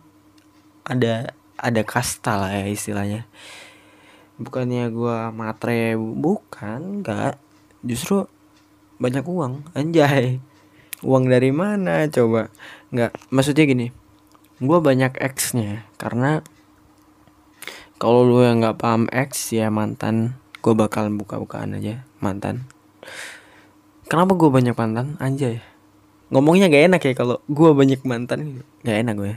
ada 0.85 1.33
ada 1.57 1.81
kasta 1.81 2.37
lah 2.37 2.51
ya 2.53 2.69
istilahnya. 2.69 3.25
Bukannya 4.37 4.89
gua 4.93 5.29
matre 5.33 5.97
bukan 5.97 7.01
enggak. 7.01 7.41
Justru 7.81 8.29
banyak 9.01 9.25
uang 9.25 9.65
anjay. 9.73 10.37
Uang 11.01 11.25
dari 11.25 11.49
mana 11.49 12.05
coba? 12.13 12.53
Nggak 12.93 13.11
maksudnya 13.33 13.65
gini. 13.65 13.87
Gua 14.61 14.77
banyak 14.77 15.17
X-nya 15.17 15.89
karena 15.97 16.45
kalau 17.97 18.21
lu 18.21 18.45
yang 18.45 18.61
nggak 18.61 18.77
paham 18.77 19.09
X 19.09 19.57
ya 19.57 19.73
mantan 19.73 20.37
gue 20.61 20.73
bakal 20.77 21.09
buka-bukaan 21.09 21.81
aja 21.81 22.05
mantan. 22.21 22.69
Kenapa 24.05 24.37
gue 24.37 24.49
banyak 24.53 24.77
mantan? 24.77 25.17
Anjay. 25.17 25.65
Ngomongnya 26.29 26.69
gak 26.69 26.85
enak 26.93 27.01
ya 27.01 27.13
kalau 27.17 27.41
gue 27.49 27.69
banyak 27.73 28.05
mantan 28.05 28.63
gak 28.85 29.03
enak 29.03 29.15
gue 29.19 29.33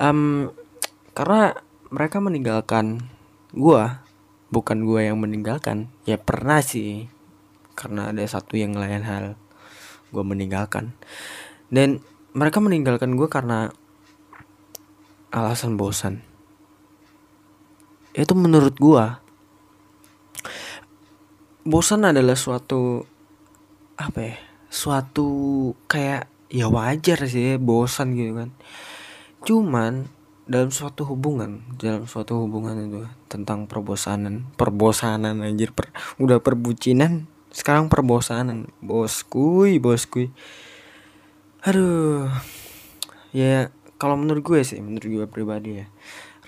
um, 0.00 0.48
karena 1.12 1.54
mereka 1.92 2.18
meninggalkan 2.18 3.04
gue 3.52 3.82
bukan 4.50 4.78
gue 4.88 5.00
yang 5.06 5.20
meninggalkan. 5.20 5.92
Ya 6.08 6.16
pernah 6.16 6.64
sih 6.64 7.06
karena 7.80 8.12
ada 8.12 8.20
satu 8.20 8.60
yang 8.60 8.76
lain 8.76 9.00
hal. 9.00 9.40
Gue 10.12 10.20
meninggalkan. 10.20 10.92
Dan 11.72 12.04
mereka 12.36 12.60
meninggalkan 12.60 13.16
gue 13.16 13.24
karena 13.32 13.72
alasan 15.32 15.80
bosan. 15.80 16.20
Itu 18.12 18.36
menurut 18.36 18.76
gue 18.76 19.04
bosan 21.64 22.04
adalah 22.04 22.36
suatu 22.36 23.04
apa 24.00 24.18
ya 24.20 24.36
suatu 24.72 25.28
kayak 25.86 26.28
ya 26.50 26.66
wajar 26.68 27.24
sih 27.24 27.56
bosan 27.56 28.12
gitu 28.12 28.32
kan. 28.36 28.50
Cuman 29.46 30.20
dalam 30.50 30.74
suatu 30.74 31.06
hubungan 31.06 31.62
dalam 31.78 32.10
suatu 32.10 32.42
hubungan 32.42 32.74
itu 32.74 33.06
tentang 33.30 33.70
perbosanan 33.70 34.50
perbosanan 34.58 35.46
anjir 35.46 35.70
per, 35.70 35.94
udah 36.18 36.42
perbucinan 36.42 37.30
sekarang 37.50 37.90
perbosanan. 37.90 38.70
Boskuy 38.82 39.82
boskuy 39.82 40.30
aduh. 41.60 42.30
Ya 43.30 43.70
kalau 44.00 44.16
menurut 44.16 44.42
gue 44.42 44.60
sih 44.64 44.80
menurut 44.80 45.06
gue 45.06 45.26
pribadi 45.28 45.84
ya 45.84 45.86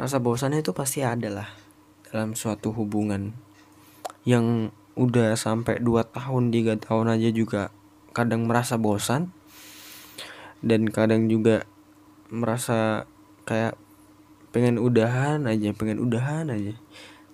rasa 0.00 0.16
bosan 0.18 0.56
itu 0.56 0.72
pasti 0.72 1.04
ada 1.04 1.28
lah 1.28 1.48
dalam 2.08 2.32
suatu 2.32 2.72
hubungan 2.72 3.36
yang 4.24 4.72
udah 4.96 5.36
sampai 5.36 5.80
2 5.84 6.16
tahun 6.16 6.48
3 6.48 6.80
tahun 6.80 7.06
aja 7.12 7.28
juga 7.28 7.62
kadang 8.16 8.48
merasa 8.48 8.80
bosan 8.80 9.32
dan 10.64 10.88
kadang 10.88 11.28
juga 11.28 11.68
merasa 12.32 13.04
kayak 13.44 13.76
pengen 14.52 14.80
udahan 14.80 15.44
aja 15.44 15.72
pengen 15.76 16.00
udahan 16.00 16.48
aja. 16.48 16.76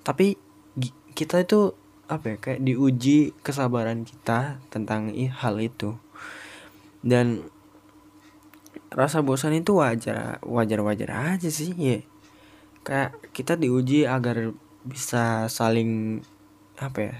Tapi 0.02 0.38
kita 1.14 1.42
itu 1.42 1.74
apa 2.08 2.34
ya 2.34 2.36
kayak 2.40 2.64
diuji 2.64 3.36
kesabaran 3.44 4.02
kita 4.02 4.56
tentang 4.72 5.12
hal 5.12 5.54
itu. 5.60 6.00
Dan 7.04 7.44
rasa 8.88 9.20
bosan 9.20 9.52
itu 9.52 9.76
wajar 9.76 10.40
wajar 10.40 10.80
wajar 10.80 11.36
aja 11.36 11.52
sih 11.52 11.76
ya. 11.76 12.00
Kayak 12.80 13.20
kita 13.36 13.60
diuji 13.60 14.08
agar 14.08 14.56
bisa 14.88 15.52
saling 15.52 16.24
apa 16.80 17.12
ya 17.12 17.14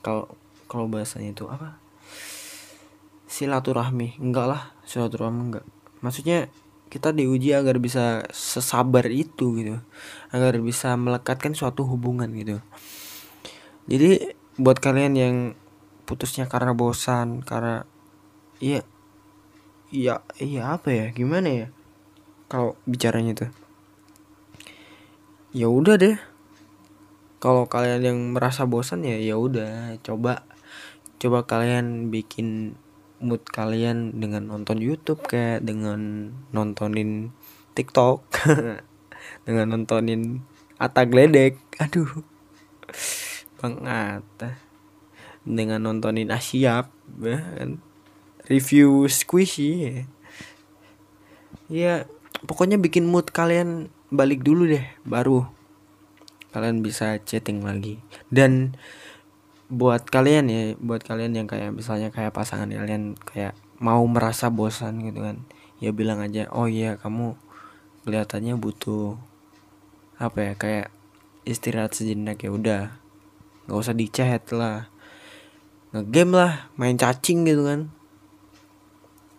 kalau 0.00 0.32
kalau 0.64 0.88
bahasanya 0.88 1.36
itu 1.36 1.44
apa? 1.44 1.76
Silaturahmi. 3.28 4.16
Enggak 4.16 4.46
lah 4.48 4.62
silaturahmi 4.88 5.52
enggak. 5.52 5.66
Maksudnya 6.00 6.48
kita 6.88 7.12
diuji 7.12 7.52
agar 7.52 7.76
bisa 7.76 8.24
sesabar 8.32 9.04
itu 9.12 9.60
gitu. 9.60 9.76
Agar 10.32 10.56
bisa 10.64 10.96
melekatkan 10.96 11.52
suatu 11.52 11.84
hubungan 11.84 12.32
gitu 12.32 12.64
jadi 13.90 14.38
buat 14.54 14.78
kalian 14.78 15.14
yang 15.18 15.36
putusnya 16.06 16.46
karena 16.46 16.72
bosan 16.72 17.42
karena 17.42 17.84
iya 18.62 18.86
iya 19.90 20.22
iya 20.38 20.78
apa 20.78 20.88
ya 20.94 21.06
gimana 21.10 21.48
ya 21.50 21.68
kalau 22.50 22.74
bicaranya 22.82 23.46
tuh? 23.46 23.50
Ya 25.54 25.70
udah 25.70 25.94
deh. 25.94 26.18
Kalau 27.38 27.70
kalian 27.70 28.02
yang 28.02 28.18
merasa 28.34 28.66
bosan 28.66 29.06
ya 29.06 29.16
ya 29.22 29.38
udah 29.38 29.94
coba 30.02 30.42
coba 31.22 31.46
kalian 31.46 32.10
bikin 32.10 32.74
mood 33.22 33.46
kalian 33.46 34.18
dengan 34.18 34.50
nonton 34.50 34.82
YouTube 34.82 35.22
kayak 35.24 35.62
dengan 35.62 36.32
nontonin 36.50 37.30
TikTok 37.78 38.26
dengan 39.46 39.66
nontonin 39.76 40.42
Ata 40.80 41.04
Gledek 41.04 41.60
aduh 41.76 42.24
Bang 43.60 43.84
dengan 45.44 45.80
nontonin 45.84 46.32
Asyap 46.32 46.88
ya 47.20 47.38
kan? 47.60 47.76
Review 48.48 49.06
squishy 49.06 50.02
ya 51.70 52.08
pokoknya 52.48 52.80
bikin 52.80 53.06
mood 53.06 53.30
kalian 53.30 53.92
balik 54.10 54.42
dulu 54.42 54.66
deh 54.66 54.82
baru 55.06 55.46
kalian 56.50 56.82
bisa 56.82 57.20
chatting 57.22 57.62
lagi. 57.62 58.02
Dan 58.26 58.74
buat 59.70 60.02
kalian 60.02 60.50
ya 60.50 60.62
buat 60.82 61.06
kalian 61.06 61.38
yang 61.38 61.46
kayak 61.46 61.70
misalnya 61.70 62.10
kayak 62.10 62.34
pasangan 62.34 62.66
kalian 62.74 63.14
kayak 63.22 63.54
mau 63.78 64.02
merasa 64.10 64.50
bosan 64.50 64.98
gitu 65.06 65.22
kan 65.22 65.46
ya 65.78 65.94
bilang 65.94 66.18
aja 66.18 66.50
oh 66.50 66.66
iya 66.66 66.98
kamu 66.98 67.38
kelihatannya 68.02 68.58
butuh 68.58 69.14
apa 70.18 70.38
ya 70.42 70.52
kayak 70.58 70.86
istirahat 71.46 71.94
sejenak 71.94 72.42
ya 72.42 72.50
udah 72.50 72.82
nggak 73.70 73.78
usah 73.86 73.94
dicet 73.94 74.42
lah. 74.50 74.90
Ngegame 75.94 76.34
lah 76.34 76.52
main 76.74 76.98
cacing 76.98 77.46
gitu 77.46 77.62
kan. 77.62 77.94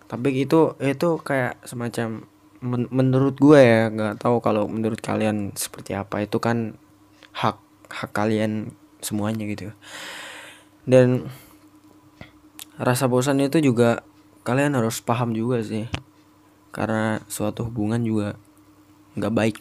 Tapi 0.08 0.48
itu 0.48 0.80
itu 0.80 1.20
kayak 1.20 1.60
semacam 1.68 2.24
men 2.64 2.88
menurut 2.88 3.36
gue 3.36 3.60
ya 3.60 3.92
nggak 3.92 4.24
tahu 4.24 4.40
kalau 4.40 4.72
menurut 4.72 5.04
kalian 5.04 5.52
seperti 5.60 6.00
apa. 6.00 6.24
Itu 6.24 6.40
kan 6.40 6.80
hak 7.36 7.60
hak 7.92 8.16
kalian 8.16 8.72
semuanya 9.04 9.44
gitu. 9.52 9.76
Dan 10.88 11.28
rasa 12.80 13.12
bosan 13.12 13.44
itu 13.44 13.60
juga 13.60 14.08
kalian 14.48 14.80
harus 14.80 15.04
paham 15.04 15.36
juga 15.36 15.60
sih. 15.60 15.92
Karena 16.72 17.20
suatu 17.28 17.68
hubungan 17.68 18.00
juga 18.00 18.40
nggak 19.20 19.36
baik 19.36 19.58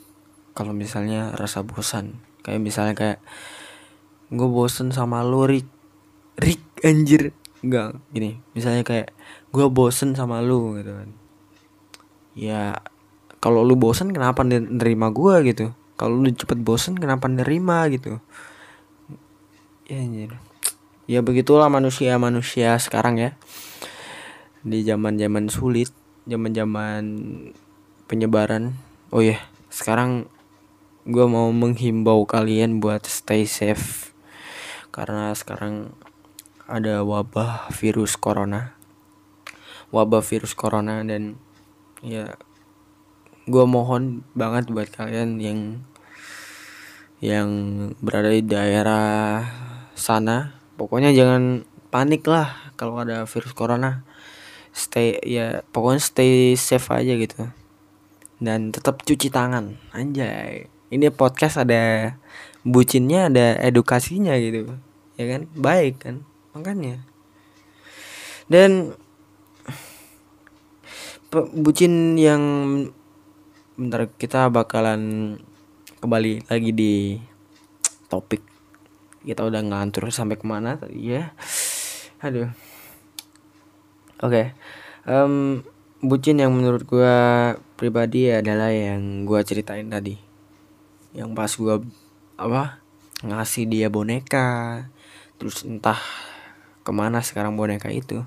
kalau 0.55 0.71
misalnya 0.71 1.35
rasa 1.35 1.67
bosan. 1.67 2.23
Kayak 2.47 2.63
misalnya 2.63 2.95
kayak 2.95 3.19
gue 4.31 4.49
bosen 4.49 4.95
sama 4.95 5.27
lo 5.27 5.45
Rick 5.45 5.67
Rick 6.41 6.63
anjir. 6.87 7.37
Nggak 7.61 8.01
gini. 8.15 8.41
Misalnya 8.57 8.87
kayak 8.87 9.13
gue 9.53 9.67
bosen 9.69 10.17
sama 10.17 10.41
lu 10.41 10.79
gitu 10.81 10.97
kan. 10.97 11.11
Ya 12.33 12.81
kalau 13.43 13.67
lu 13.67 13.77
bosen 13.77 14.15
kenapa 14.15 14.47
nerima 14.47 15.13
gue 15.13 15.35
gitu? 15.53 15.77
Kalau 16.01 16.17
lu 16.17 16.33
cepet 16.33 16.57
bosen 16.63 16.97
kenapa 16.97 17.29
nerima 17.29 17.85
gitu? 17.93 18.17
Ya 19.91 20.01
anjir. 20.01 20.33
Ya 21.11 21.21
begitulah 21.21 21.69
manusia 21.69 22.17
manusia 22.17 22.79
sekarang 22.81 23.21
ya. 23.21 23.31
Di 24.65 24.87
zaman 24.87 25.21
zaman 25.21 25.53
sulit 25.53 25.93
zaman 26.25 26.57
zaman 26.57 27.03
penyebaran. 28.09 28.79
Oh 29.11 29.21
ya 29.21 29.37
yeah. 29.37 29.41
sekarang 29.71 30.31
gue 31.05 31.27
mau 31.27 31.49
menghimbau 31.51 32.25
kalian 32.29 32.79
buat 32.79 33.05
stay 33.09 33.49
safe 33.49 34.10
karena 34.91 35.31
sekarang 35.35 35.95
ada 36.71 37.03
wabah 37.03 37.71
virus 37.75 38.15
corona. 38.15 38.75
Wabah 39.91 40.23
virus 40.23 40.55
corona 40.55 41.03
dan 41.03 41.39
ya 42.03 42.39
gue 43.51 43.65
mohon 43.67 44.23
banget 44.39 44.71
buat 44.71 44.87
kalian 44.91 45.43
yang 45.43 45.83
yang 47.19 47.51
berada 47.99 48.31
di 48.31 48.43
daerah 48.43 49.47
sana. 49.99 50.59
Pokoknya 50.79 51.11
jangan 51.11 51.67
panik 51.91 52.27
lah 52.27 52.75
kalau 52.79 52.99
ada 53.03 53.27
virus 53.27 53.55
corona. 53.55 54.07
Stay 54.71 55.19
ya 55.27 55.67
pokoknya 55.75 56.03
stay 56.03 56.55
safe 56.55 56.91
aja 56.95 57.15
gitu. 57.19 57.51
Dan 58.39 58.71
tetap 58.71 59.03
cuci 59.03 59.29
tangan 59.29 59.77
anjay 59.91 60.71
ini 60.91 61.07
podcast 61.15 61.63
ada 61.63 62.15
bucinnya 62.67 63.31
ada 63.31 63.57
edukasinya 63.63 64.35
gitu. 64.37 64.75
Ya 65.15 65.25
kan? 65.31 65.47
Baik 65.55 66.03
kan? 66.03 66.27
Makanya. 66.53 67.07
Dan 68.51 68.99
bucin 71.55 72.19
yang 72.19 72.43
bentar 73.79 74.11
kita 74.19 74.51
bakalan 74.51 75.39
kembali 76.03 76.51
lagi 76.51 76.71
di 76.75 76.95
topik. 78.11 78.43
Kita 79.23 79.47
udah 79.47 79.63
ngantur 79.63 80.11
sampai 80.11 80.35
ke 80.35 80.45
mana 80.45 80.75
tadi 80.75 81.15
ya? 81.15 81.31
Aduh. 82.27 82.51
Oke. 84.21 84.27
Okay. 84.27 84.47
um, 85.07 85.63
bucin 86.03 86.43
yang 86.43 86.51
menurut 86.51 86.83
gua 86.83 87.17
pribadi 87.79 88.35
adalah 88.35 88.75
yang 88.75 89.25
gua 89.25 89.47
ceritain 89.47 89.87
tadi 89.87 90.30
yang 91.17 91.35
pas 91.35 91.51
gua 91.59 91.83
apa 92.41 92.81
ngasih 93.21 93.69
dia 93.69 93.93
boneka 93.93 94.89
terus 95.37 95.67
entah 95.67 95.99
ke 96.83 96.91
mana 96.95 97.21
sekarang 97.21 97.55
boneka 97.57 97.93
itu. 97.93 98.25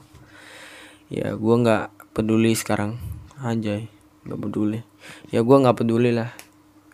Ya 1.08 1.34
gua 1.38 1.62
nggak 1.62 1.86
peduli 2.14 2.54
sekarang 2.54 3.02
anjay 3.42 3.92
nggak 4.24 4.40
peduli. 4.40 4.80
Ya 5.30 5.44
gue 5.44 5.58
nggak 5.60 5.78
peduli 5.84 6.16
lah. 6.16 6.32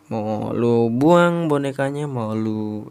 Mau 0.10 0.49
lu 0.54 0.89
buang 0.89 1.45
bonekanya 1.45 2.10
mau 2.10 2.34
lu 2.34 2.89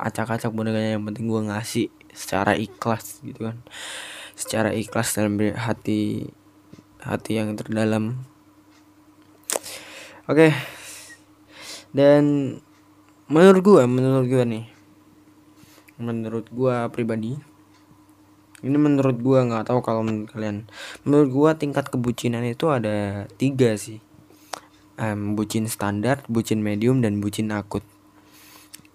acak-acak 0.00 0.48
bonekanya 0.48 0.96
yang 0.96 1.04
penting 1.04 1.28
gue 1.28 1.42
ngasih 1.52 1.86
secara 2.16 2.56
ikhlas 2.56 3.20
gitu 3.20 3.52
kan. 3.52 3.60
Secara 4.32 4.72
ikhlas 4.72 5.12
dalam 5.12 5.36
hati 5.36 6.32
hati 7.04 7.32
yang 7.36 7.52
terdalam. 7.54 8.24
Oke. 10.28 10.77
Dan 11.92 12.56
menurut 13.28 13.62
gue 13.62 13.82
menurut 13.84 14.26
gue 14.26 14.44
nih. 14.44 14.64
Menurut 15.98 16.46
gue 16.50 16.76
pribadi 16.94 17.36
ini 18.58 18.74
menurut 18.74 19.22
gua 19.22 19.46
nggak 19.46 19.70
tahu 19.70 19.80
kalau 19.86 20.02
menurut 20.02 20.34
kalian. 20.34 20.66
Menurut 21.06 21.28
gua 21.30 21.50
tingkat 21.54 21.86
kebucinan 21.94 22.42
itu 22.42 22.66
ada 22.66 23.26
tiga 23.38 23.78
sih. 23.78 24.02
Um, 24.98 25.38
bucin 25.38 25.70
standar 25.70 26.26
bucin 26.26 26.58
medium 26.58 26.98
dan 26.98 27.22
bucin 27.22 27.54
akut. 27.54 27.86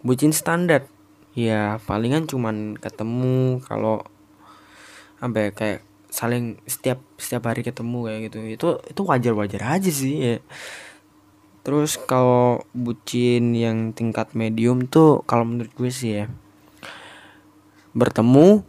Bucin 0.04 0.36
standar 0.36 0.92
ya 1.32 1.80
palingan 1.88 2.28
cuman 2.28 2.76
ketemu 2.76 3.64
kalau 3.64 4.04
sampai 5.24 5.56
kayak 5.56 5.80
saling 6.12 6.60
setiap 6.68 7.00
setiap 7.16 7.48
hari 7.48 7.64
ketemu 7.64 8.00
kayak 8.04 8.20
gitu. 8.28 8.38
Itu 8.44 8.68
itu 8.84 9.02
wajar 9.08 9.32
wajar 9.32 9.80
aja 9.80 9.92
sih 9.92 10.16
ya 10.20 10.36
terus 11.64 11.96
kalau 11.96 12.62
bucin 12.76 13.56
yang 13.56 13.96
tingkat 13.96 14.36
medium 14.36 14.84
tuh 14.84 15.24
kalau 15.24 15.48
menurut 15.48 15.72
gue 15.80 15.90
sih 15.90 16.24
ya 16.24 16.26
bertemu 17.94 18.66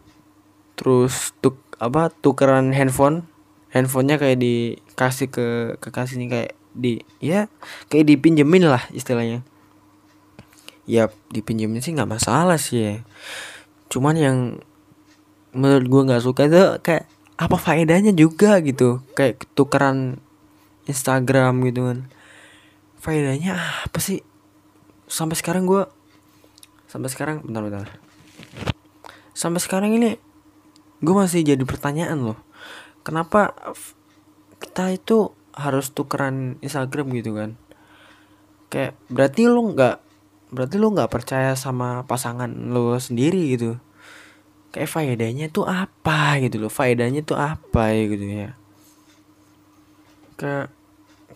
terus 0.77 1.33
tuk 1.41 1.59
apa 1.81 2.13
tukeran 2.13 2.71
handphone. 2.77 3.27
Handphonenya 3.75 4.23
kayak 4.23 4.39
dikasih 4.39 5.29
ke 5.35 5.47
kekasihnya 5.83 6.27
kayak 6.31 6.53
di 6.71 7.03
ya 7.19 7.51
kayak 7.91 8.07
dipinjemin 8.07 8.71
lah 8.71 8.87
istilahnya. 8.95 9.43
Ya 10.87 11.11
dipinjemin 11.35 11.83
sih 11.83 11.91
nggak 11.91 12.07
masalah 12.07 12.61
sih 12.61 12.79
ya. 12.79 12.95
Cuman 13.91 14.15
yang 14.15 14.39
menurut 15.51 15.87
gue 15.91 16.03
nggak 16.07 16.23
suka 16.23 16.47
itu 16.47 16.63
kayak 16.87 17.11
apa 17.35 17.57
faedahnya 17.59 18.15
juga 18.15 18.63
gitu. 18.63 19.03
Kayak 19.19 19.43
tukeran 19.59 20.23
Instagram 20.87 21.67
gitu 21.67 21.91
kan 21.91 21.99
faedahnya 23.05 23.61
apa 23.85 24.01
sih? 24.01 24.25
Sampai 25.05 25.37
sekarang 25.37 25.69
gue 25.69 25.85
sampai 26.89 27.13
sekarang 27.13 27.45
bentar 27.45 27.61
bentar. 27.61 27.89
Sampai 29.37 29.61
sekarang 29.61 29.93
ini 29.93 30.17
gue 31.05 31.15
masih 31.15 31.45
jadi 31.45 31.61
pertanyaan 31.69 32.33
loh. 32.33 32.39
Kenapa 33.05 33.53
kita 34.57 34.97
itu 34.97 35.37
harus 35.53 35.93
tukeran 35.93 36.57
Instagram 36.65 37.13
gitu 37.13 37.37
kan? 37.37 37.61
Kayak 38.73 38.97
berarti 39.13 39.53
lu 39.53 39.77
nggak 39.77 40.01
berarti 40.55 40.77
lu 40.81 40.97
nggak 40.97 41.13
percaya 41.13 41.53
sama 41.61 42.09
pasangan 42.09 42.49
lo 42.49 42.97
sendiri 42.97 43.53
gitu. 43.53 43.77
Kayak 44.73 44.91
faedahnya 44.97 45.53
tuh 45.53 45.69
apa 45.69 46.41
gitu 46.41 46.57
loh? 46.65 46.73
Faedahnya 46.73 47.21
tuh 47.21 47.37
apa 47.37 47.93
ya 47.93 48.03
gitu 48.09 48.25
ya? 48.25 48.51
Kayak 50.41 50.73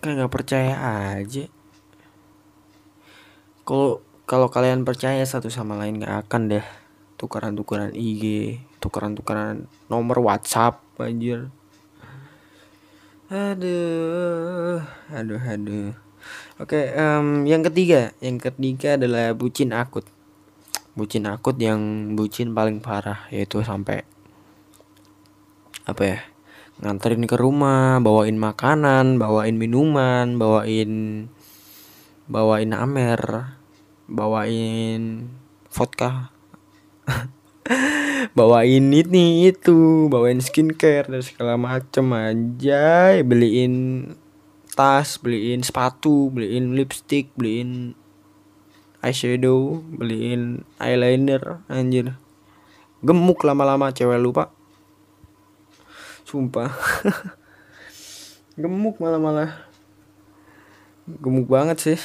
kayak 0.01 0.15
nggak 0.25 0.33
percaya 0.33 0.75
aja 1.19 1.58
kalau 3.69 4.01
kalau 4.25 4.49
kalian 4.49 4.89
percaya 4.89 5.21
satu 5.29 5.53
sama 5.53 5.77
lain 5.77 6.01
nggak 6.01 6.25
akan 6.25 6.57
deh 6.57 6.65
tukaran-tukaran 7.21 7.93
IG 7.93 8.57
tukeran-tukeran 8.81 9.69
nomor 9.93 10.25
WhatsApp 10.25 10.81
anjir. 10.97 11.53
Aduh 13.29 14.81
aduh 15.13 15.43
aduh. 15.45 15.93
Oke 16.57 16.97
um, 16.97 17.45
yang 17.45 17.61
ketiga 17.61 18.17
yang 18.25 18.41
ketiga 18.41 18.97
adalah 18.97 19.37
bucin 19.37 19.77
akut. 19.77 20.09
Bucin 20.97 21.29
akut 21.29 21.61
yang 21.61 22.17
bucin 22.17 22.57
paling 22.57 22.81
parah 22.81 23.29
yaitu 23.29 23.61
sampai 23.61 24.09
apa 25.85 26.03
ya 26.05 26.19
nganterin 26.81 27.29
ke 27.29 27.37
rumah 27.37 28.01
bawain 28.01 28.41
makanan 28.41 29.21
bawain 29.21 29.57
minuman 29.61 30.41
bawain 30.41 31.27
bawain 32.29 32.71
amer 32.77 33.58
bawain 34.09 35.29
vodka. 35.69 36.33
Bawain 38.37 38.89
ini 38.89 39.53
itu. 39.53 40.09
Bawain 40.09 40.41
skincare 40.41 41.07
dan 41.07 41.23
segala 41.23 41.61
macem 41.61 42.09
aja 42.17 43.15
beliin 43.21 44.09
tas 44.73 45.21
beliin 45.21 45.61
sepatu 45.61 46.31
beliin 46.33 46.79
lipstick 46.79 47.35
beliin 47.35 47.99
eyeshadow 49.05 49.85
beliin 49.93 50.65
eyeliner 50.81 51.61
anjir. 51.69 52.17
Gemuk 53.05 53.45
lama-lama 53.45 53.93
cewek 53.93 54.19
lupa. 54.19 54.51
Sumpah. 56.25 56.73
Gemuk 58.61 58.99
malah-malah. 58.99 59.69
Gemuk 61.07 61.47
banget 61.47 61.79
sih 61.79 62.01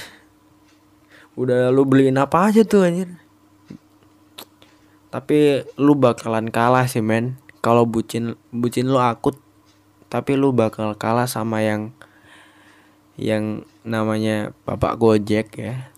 udah 1.34 1.74
lu 1.74 1.86
beliin 1.86 2.22
apa 2.22 2.50
aja 2.50 2.62
tuh 2.62 2.86
anjir? 2.86 3.10
Tapi 5.10 5.66
lu 5.78 5.94
bakalan 5.98 6.50
kalah 6.50 6.86
sih 6.90 7.02
men. 7.02 7.38
Kalau 7.64 7.86
bucin 7.86 8.36
bucin 8.52 8.90
lu 8.90 9.00
akut 9.00 9.40
tapi 10.10 10.38
lu 10.38 10.54
bakal 10.54 10.94
kalah 10.94 11.26
sama 11.26 11.66
yang 11.66 11.90
yang 13.18 13.66
namanya 13.82 14.54
bapak 14.66 14.98
gojek 14.98 15.54
ya. 15.58 15.90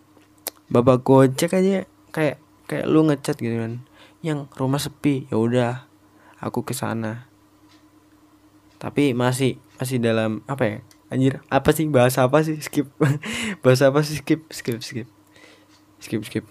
Bapak 0.72 1.04
gojek 1.04 1.52
aja 1.52 1.84
kayak 2.16 2.40
kayak 2.68 2.86
lu 2.88 3.04
ngechat 3.08 3.36
gitu 3.40 3.56
kan 3.60 3.84
yang 4.26 4.50
rumah 4.58 4.82
sepi 4.82 5.28
ya 5.28 5.36
udah 5.36 5.88
aku 6.40 6.64
ke 6.64 6.72
sana. 6.76 7.28
Tapi 8.80 9.16
masih 9.16 9.60
masih 9.80 10.00
dalam 10.00 10.44
apa 10.48 10.64
ya? 10.64 10.78
Anjir 11.08 11.40
apa 11.48 11.72
sih? 11.72 11.88
Bahasa 11.88 12.28
apa 12.28 12.44
sih? 12.44 12.60
Skip. 12.60 12.92
Bahasa 13.64 13.92
apa 13.92 14.04
sih? 14.04 14.20
Skip 14.20 14.48
skip 14.52 14.80
skip 14.84 15.15
skip 16.06 16.22
skip. 16.22 16.46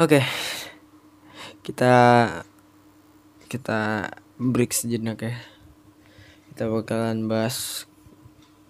Oke. 0.00 0.24
Okay 0.24 0.24
kita 1.66 1.90
kita 3.50 4.06
break 4.38 4.70
sejenak 4.70 5.18
ya. 5.18 5.34
Kita 6.54 6.70
bakalan 6.70 7.26
bahas 7.26 7.90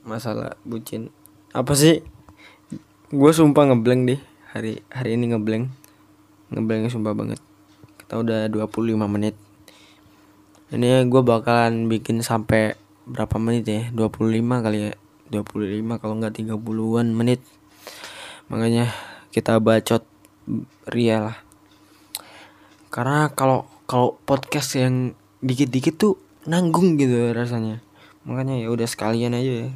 masalah 0.00 0.56
bucin. 0.64 1.12
Apa 1.52 1.76
sih? 1.76 2.00
Gue 3.12 3.36
sumpah 3.36 3.68
ngeblank 3.68 4.00
deh. 4.08 4.20
Hari 4.56 4.80
hari 4.88 5.20
ini 5.20 5.28
ngeblank. 5.28 5.68
Ngeblanknya 6.56 6.88
sumpah 6.88 7.12
banget. 7.12 7.36
Kita 8.00 8.16
udah 8.16 8.48
25 8.48 8.96
menit. 9.04 9.36
Ini 10.72 11.04
gue 11.04 11.20
bakalan 11.20 11.92
bikin 11.92 12.24
sampai 12.24 12.80
berapa 13.04 13.36
menit 13.36 13.68
ya? 13.68 13.92
25 13.92 14.64
kali 14.64 14.88
ya? 14.88 14.92
25 15.28 16.00
kalau 16.00 16.16
nggak 16.16 16.32
30-an 16.32 17.12
menit 17.12 17.44
makanya 18.46 18.90
kita 19.34 19.58
bacot 19.58 20.06
ria 20.88 21.18
lah. 21.20 21.36
Karena 22.88 23.28
kalau 23.34 23.66
kalau 23.86 24.18
podcast 24.26 24.74
yang 24.78 25.14
dikit-dikit 25.42 25.94
tuh 25.98 26.14
nanggung 26.46 26.98
gitu 26.98 27.34
rasanya. 27.34 27.82
Makanya 28.26 28.58
ya 28.58 28.68
udah 28.70 28.86
sekalian 28.86 29.34
aja 29.34 29.52
ya. 29.66 29.70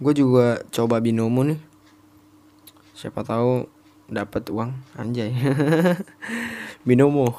Gue 0.00 0.12
juga 0.16 0.64
coba 0.72 0.96
binomo 1.04 1.44
nih. 1.44 1.60
Siapa 2.96 3.20
tahu 3.20 3.68
dapat 4.08 4.48
uang 4.48 4.72
anjay. 4.96 5.32
Binomo. 6.88 7.36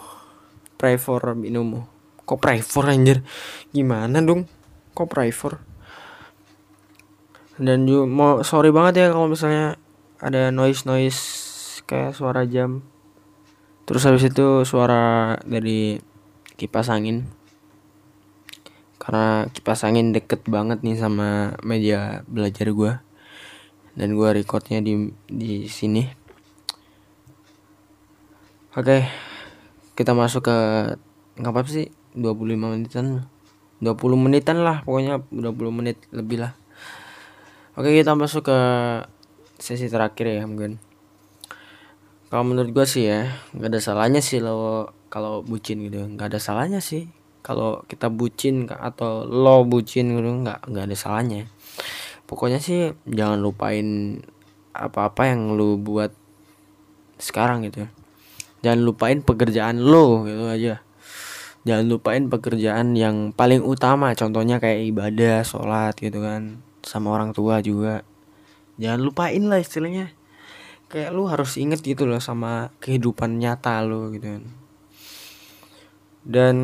Pray 0.77 1.01
for 1.01 1.21
binomo. 1.33 1.85
Kok 2.25 2.37
pray 2.37 2.61
for 2.61 2.85
anjir? 2.85 3.25
Gimana 3.73 4.21
dong? 4.21 4.45
Kok 4.93 5.09
pray 5.09 5.33
for 5.33 5.61
dan 7.61 7.85
juga 7.85 8.09
mau 8.09 8.41
sorry 8.41 8.73
banget 8.73 9.05
ya 9.05 9.07
kalau 9.13 9.29
misalnya 9.29 9.77
ada 10.17 10.49
noise 10.49 10.89
noise 10.89 11.21
kayak 11.85 12.17
suara 12.17 12.41
jam. 12.49 12.81
Terus 13.85 14.01
habis 14.09 14.25
itu 14.25 14.65
suara 14.65 15.37
dari 15.45 16.01
kipas 16.57 16.89
angin. 16.89 17.29
Karena 18.97 19.45
kipas 19.53 19.85
angin 19.85 20.09
deket 20.09 20.41
banget 20.49 20.81
nih 20.81 20.97
sama 20.97 21.53
meja 21.61 22.25
belajar 22.25 22.73
gue 22.73 22.93
dan 23.93 24.09
gue 24.17 24.29
recordnya 24.33 24.81
di 24.81 25.13
di 25.29 25.69
sini. 25.69 26.09
Oke 28.73 29.05
kita 29.93 30.17
masuk 30.17 30.49
ke 30.49 30.57
ngapa 31.37 31.61
sih? 31.69 31.93
25 32.17 32.57
menitan. 32.57 33.29
20 33.81 33.97
menitan 34.17 34.61
lah 34.61 34.85
pokoknya 34.85 35.25
20 35.33 35.41
menit 35.73 35.97
lebih 36.13 36.45
lah 36.45 36.60
oke 37.77 37.89
kita 37.89 38.15
masuk 38.17 38.47
ke 38.51 38.59
sesi 39.61 39.87
terakhir 39.87 40.27
ya 40.27 40.43
mungkin. 40.47 40.81
Kalau 42.31 42.43
menurut 42.47 42.71
gue 42.71 42.85
sih 42.87 43.11
ya 43.11 43.27
nggak 43.51 43.69
ada 43.75 43.81
salahnya 43.83 44.21
sih 44.23 44.39
lo 44.39 44.91
kalau 45.11 45.43
bucin 45.43 45.83
gitu. 45.85 46.03
Nggak 46.07 46.35
ada 46.35 46.39
salahnya 46.39 46.79
sih 46.79 47.11
kalau 47.41 47.83
kita 47.85 48.07
bucin 48.07 48.69
atau 48.69 49.27
lo 49.27 49.67
bucin 49.67 50.11
gitu 50.15 50.29
nggak 50.41 50.67
nggak 50.67 50.85
ada 50.91 50.97
salahnya. 50.97 51.47
Pokoknya 52.25 52.63
sih 52.63 52.95
jangan 53.07 53.43
lupain 53.43 54.19
apa-apa 54.71 55.27
yang 55.27 55.53
lo 55.59 55.75
buat 55.75 56.15
sekarang 57.19 57.67
gitu 57.67 57.85
jangan 58.61 58.81
lupain 58.85 59.19
pekerjaan 59.25 59.81
lo 59.81 60.23
gitu 60.25 60.45
aja. 60.47 60.85
Jangan 61.61 61.85
lupain 61.93 62.25
pekerjaan 62.25 62.97
yang 62.97 63.33
paling 63.33 63.61
utama. 63.61 64.17
Contohnya 64.17 64.57
kayak 64.57 64.81
ibadah 64.89 65.45
sholat 65.45 65.93
gitu 65.97 66.21
kan 66.21 66.70
sama 66.81 67.13
orang 67.13 67.31
tua 67.31 67.61
juga. 67.61 68.01
Jangan 68.81 69.01
lupain 69.01 69.43
lah 69.45 69.61
istilahnya. 69.61 70.13
Kayak 70.91 71.15
lu 71.15 71.23
harus 71.29 71.55
inget 71.55 71.79
gitu 71.79 72.03
loh 72.03 72.19
sama 72.19 72.73
kehidupan 72.83 73.39
nyata 73.39 73.79
lo 73.85 74.11
gitu 74.11 74.27
kan. 74.27 74.43
Dan 76.21 76.55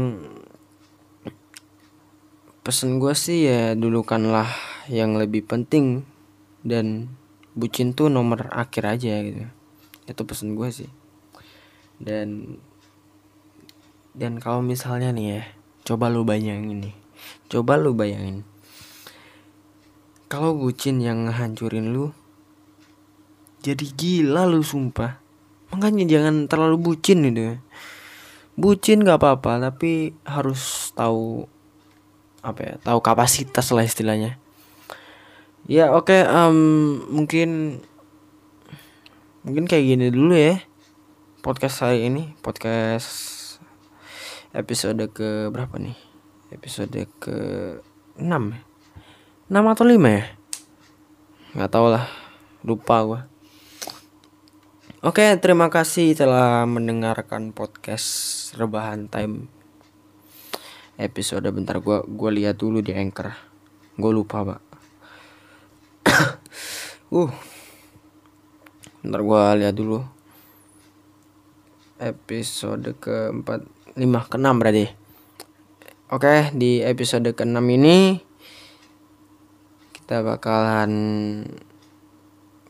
pesen 2.62 3.00
gue 3.00 3.16
sih 3.16 3.48
ya 3.48 3.74
dulukanlah 3.80 4.52
yang 4.92 5.16
lebih 5.16 5.48
penting 5.48 6.04
dan 6.68 7.08
bucin 7.56 7.96
tuh 7.96 8.12
nomor 8.12 8.52
akhir 8.52 9.00
aja 9.00 9.24
gitu. 9.24 9.48
Itu 10.04 10.22
pesen 10.28 10.60
gue 10.60 10.68
sih. 10.74 10.92
Dan 11.98 12.60
dan 14.18 14.42
kalau 14.42 14.60
misalnya 14.66 15.14
nih 15.14 15.26
ya 15.40 15.44
coba 15.88 16.12
lu 16.12 16.28
bayangin 16.28 16.92
nih. 16.92 16.96
Coba 17.48 17.80
lu 17.80 17.96
bayangin 17.96 18.44
kalau 20.28 20.56
bucin 20.56 21.00
yang 21.00 21.28
ngehancurin 21.28 21.92
lu 21.96 22.12
jadi 23.64 23.84
gila 23.84 24.48
lu 24.48 24.62
sumpah. 24.64 25.20
Makanya 25.68 26.08
jangan 26.08 26.48
terlalu 26.48 26.80
bucin 26.80 27.28
gitu 27.28 27.42
ya 27.52 27.56
bucin 28.58 29.06
gak 29.06 29.22
apa-apa 29.22 29.70
tapi 29.70 30.18
harus 30.26 30.90
tahu 30.98 31.46
apa 32.42 32.60
ya 32.66 32.74
tahu 32.82 33.00
kapasitas 33.06 33.70
lah 33.70 33.86
istilahnya. 33.86 34.42
Ya 35.70 35.94
oke 35.94 36.10
okay, 36.10 36.22
um, 36.26 36.58
mungkin 37.14 37.80
mungkin 39.46 39.70
kayak 39.70 39.86
gini 39.86 40.10
dulu 40.10 40.34
ya 40.34 40.58
podcast 41.46 41.86
saya 41.86 42.02
ini. 42.02 42.34
Podcast 42.42 43.46
episode 44.58 45.06
ke 45.14 45.54
berapa 45.54 45.78
nih? 45.78 45.96
Episode 46.50 47.06
ke 47.22 47.38
6 48.18 48.26
6 49.48 49.64
atau 49.64 49.88
5 49.88 49.96
ya? 50.12 50.28
Nggak 51.56 51.72
tahu 51.72 51.88
lah. 51.88 52.04
Lupa 52.68 53.00
gua. 53.08 53.20
Oke, 55.00 55.24
terima 55.40 55.72
kasih 55.72 56.20
telah 56.20 56.68
mendengarkan 56.68 57.56
podcast 57.56 58.52
rebahan 58.60 59.08
time. 59.08 59.48
Episode 61.00 61.48
bentar 61.56 61.80
gua 61.80 62.04
gua 62.04 62.28
lihat 62.28 62.60
dulu 62.60 62.84
di 62.84 62.92
anchor. 62.92 63.32
Gue 63.96 64.12
lupa 64.12 64.44
pak. 64.44 64.62
Uh. 67.16 67.32
Bentar 69.00 69.24
gua 69.24 69.56
lihat 69.56 69.80
dulu. 69.80 70.04
Episode 72.04 73.00
keempat 73.00 73.64
lima 73.96 74.28
ke 74.28 74.36
enam 74.36 74.60
berarti. 74.60 74.92
Oke 76.12 76.52
di 76.52 76.84
episode 76.84 77.32
ke 77.32 77.48
enam 77.48 77.64
ini 77.72 78.27
kita 80.08 80.24
bakalan 80.24 80.92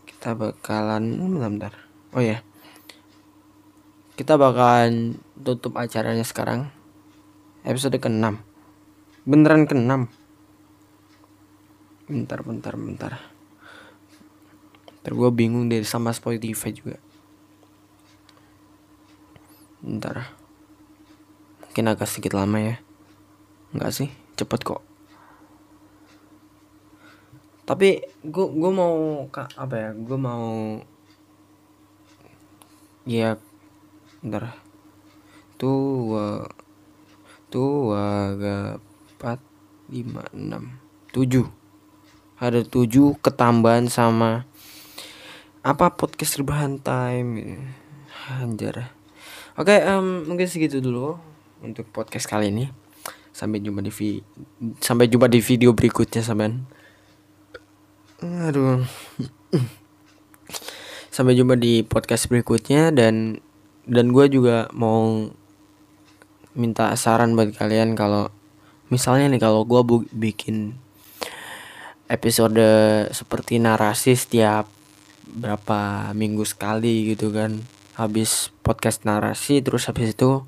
kita 0.10 0.34
bakalan 0.34 1.22
bentar, 1.22 1.50
bentar. 1.54 1.74
oh 2.18 2.24
ya 2.26 2.42
kita 4.18 4.42
bakalan 4.42 5.22
tutup 5.38 5.78
acaranya 5.78 6.26
sekarang. 6.26 6.74
Episode 7.62 8.02
ke-6 8.02 8.42
beneran 9.30 9.70
ke-6 9.70 10.10
bentar 12.10 12.42
bentar 12.42 12.74
bentar. 12.74 13.14
Bentar 14.90 15.12
gue 15.14 15.30
bingung 15.30 15.70
deh 15.70 15.86
sama 15.86 16.18
Spotify 16.18 16.74
juga. 16.74 16.98
Bentar. 19.86 20.34
Mungkin 21.62 21.86
agak 21.86 22.10
sedikit 22.10 22.34
lama 22.34 22.58
ya. 22.58 22.82
Enggak 23.78 23.94
sih? 23.94 24.10
Cepet 24.34 24.66
kok 24.66 24.87
tapi 27.68 28.00
gue 28.24 28.48
gue 28.48 28.72
mau 28.72 29.28
kak 29.28 29.60
apa 29.60 29.76
ya 29.76 29.90
gue 29.92 30.16
mau 30.16 30.80
ya 33.04 33.36
bentar. 34.24 34.56
Tuh 35.60 36.48
dua 37.52 38.32
empat 38.40 39.40
lima 39.92 40.24
enam 40.32 40.80
tujuh. 41.12 41.44
Ada 42.40 42.64
tujuh 42.64 43.20
ketambahan 43.20 43.92
sama 43.92 44.48
apa 45.60 45.92
podcast 45.92 46.40
rebahan 46.40 46.80
time 46.80 47.60
anjar 48.32 48.96
oke 49.60 49.76
um, 49.84 50.24
mungkin 50.24 50.48
segitu 50.48 50.80
dulu 50.80 51.20
untuk 51.60 51.84
podcast 51.92 52.32
kali 52.32 52.48
ini. 52.48 52.72
Sampai 53.36 53.60
jumpa 53.60 53.84
di 53.84 53.92
vi 53.92 54.24
sampai 54.80 55.12
jumpa 55.12 55.28
di 55.28 55.44
video 55.44 55.76
berikutnya 55.76 56.24
sampean 56.24 56.77
aduh. 58.18 58.82
Sampai 61.14 61.38
jumpa 61.38 61.54
di 61.54 61.86
podcast 61.86 62.26
berikutnya 62.30 62.90
dan 62.90 63.38
dan 63.86 64.10
gue 64.10 64.26
juga 64.26 64.66
mau 64.74 65.30
minta 66.58 66.90
saran 66.98 67.38
buat 67.38 67.54
kalian 67.54 67.94
kalau 67.94 68.34
misalnya 68.90 69.30
nih 69.30 69.42
kalau 69.42 69.70
gue 69.70 70.02
bikin 70.10 70.74
episode 72.10 72.58
seperti 73.14 73.62
narasi 73.62 74.18
setiap 74.18 74.66
berapa 75.30 76.10
minggu 76.18 76.42
sekali 76.42 77.14
gitu 77.14 77.30
kan. 77.30 77.62
Habis 77.94 78.50
podcast 78.66 79.06
narasi 79.06 79.62
terus 79.62 79.86
habis 79.86 80.18
itu 80.18 80.42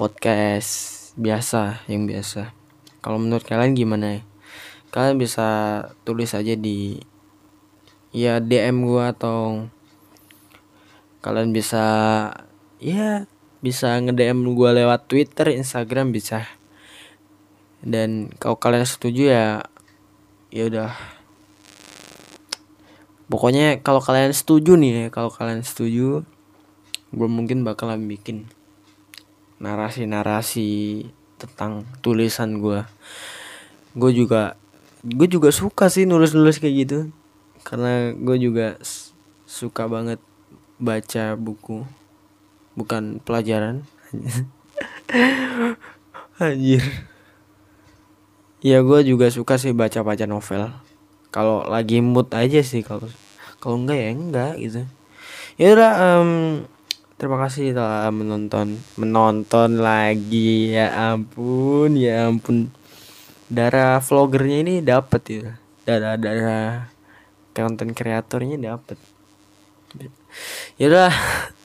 podcast 0.00 1.12
biasa 1.20 1.84
yang 1.92 2.08
biasa. 2.08 2.56
Kalau 3.04 3.20
menurut 3.20 3.44
kalian 3.44 3.76
gimana? 3.76 4.20
ya 4.20 4.35
kalian 4.96 5.20
bisa 5.20 5.48
tulis 6.08 6.32
aja 6.32 6.56
di 6.56 6.96
ya 8.16 8.40
DM 8.40 8.88
gue 8.88 9.04
atau 9.12 9.68
kalian 11.20 11.52
bisa 11.52 11.84
ya 12.80 13.28
bisa 13.60 14.00
nge-DM 14.00 14.56
gue 14.56 14.70
lewat 14.72 15.04
Twitter, 15.04 15.52
Instagram 15.52 16.16
bisa. 16.16 16.48
Dan 17.84 18.32
kalau 18.40 18.56
kalian 18.56 18.88
setuju 18.88 19.36
ya 19.36 19.46
ya 20.48 20.64
udah. 20.64 20.96
Pokoknya 23.28 23.84
kalau 23.84 24.00
kalian 24.00 24.32
setuju 24.32 24.80
nih 24.80 25.12
kalau 25.12 25.28
kalian 25.28 25.60
setuju 25.60 26.24
gue 27.12 27.28
mungkin 27.28 27.68
bakalan 27.68 28.08
bikin 28.08 28.48
narasi-narasi 29.60 31.04
tentang 31.36 31.84
tulisan 32.00 32.64
gue. 32.64 32.80
Gue 33.92 34.16
juga 34.16 34.56
gue 35.06 35.28
juga 35.30 35.54
suka 35.54 35.86
sih 35.86 36.02
nulis-nulis 36.02 36.58
kayak 36.58 36.74
gitu. 36.82 36.98
Karena 37.62 38.10
gue 38.14 38.36
juga 38.42 38.74
suka 39.46 39.86
banget 39.86 40.18
baca 40.82 41.38
buku. 41.38 41.86
Bukan 42.74 43.22
pelajaran. 43.22 43.86
Anjir. 46.42 46.82
Ya 48.66 48.82
gue 48.82 49.00
juga 49.06 49.30
suka 49.30 49.62
sih 49.62 49.70
baca 49.70 50.02
baca 50.02 50.26
novel. 50.26 50.74
Kalau 51.30 51.62
lagi 51.70 52.02
mood 52.02 52.26
aja 52.34 52.66
sih 52.66 52.82
kalau 52.82 53.06
kalau 53.62 53.78
enggak 53.78 53.98
ya 53.98 54.10
enggak 54.10 54.54
gitu. 54.58 54.82
Ya 55.56 55.68
udah 55.72 55.92
um, 55.96 56.30
terima 57.16 57.40
kasih 57.46 57.72
telah 57.72 58.10
menonton 58.10 58.76
menonton 58.98 59.80
lagi. 59.80 60.74
Ya 60.74 61.14
ampun 61.14 61.96
ya 61.96 62.28
ampun 62.28 62.74
darah 63.46 64.02
vlogernya 64.02 64.58
ini 64.62 64.74
dapat 64.82 65.22
ya? 65.26 65.46
Darah 65.86 66.18
darah 66.18 66.90
konten 67.56 67.96
kreatornya 67.96 68.60
dapat 68.60 69.00
ya 70.76 70.92
udah 70.92 71.12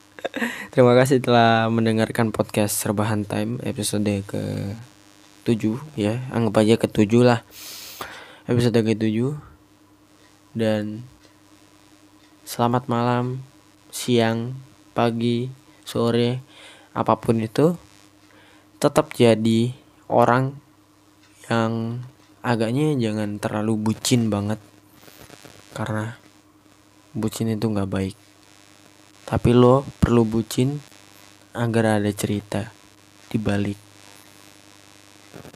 terima 0.72 0.96
kasih 0.96 1.20
telah 1.20 1.68
mendengarkan 1.68 2.32
podcast 2.32 2.80
serbahan 2.80 3.28
time 3.28 3.60
episode 3.66 4.08
ke 4.24 4.42
7 5.44 5.98
ya. 5.98 6.22
Anggap 6.30 6.62
aja 6.62 6.74
ke 6.78 6.86
7 6.86 7.26
lah. 7.26 7.42
Episode 8.46 8.78
ke 8.86 8.94
7 8.94 9.34
dan 10.54 11.02
selamat 12.46 12.86
malam 12.86 13.42
siang 13.90 14.56
pagi, 14.92 15.50
sore, 15.84 16.40
apa 16.94 17.18
pun 17.18 17.42
itu 17.42 17.74
tetap 18.78 19.14
jadi 19.14 19.74
orang 20.10 20.61
yang 21.50 22.02
agaknya 22.42 22.94
jangan 22.98 23.38
terlalu 23.38 23.90
bucin 23.90 24.30
banget. 24.30 24.58
Karena 25.72 26.14
bucin 27.16 27.50
itu 27.50 27.66
nggak 27.66 27.90
baik. 27.90 28.16
Tapi 29.26 29.50
lo 29.56 29.86
perlu 30.02 30.28
bucin 30.28 30.76
agar 31.56 31.98
ada 31.98 32.10
cerita 32.12 32.68
di 33.32 33.38
balik. 33.40 33.78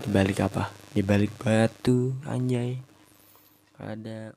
Di 0.01 0.09
balik 0.09 0.39
apa? 0.41 0.73
Di 0.91 1.05
balik 1.05 1.37
batu 1.37 2.17
anjay. 2.25 2.81
Ada 3.77 4.33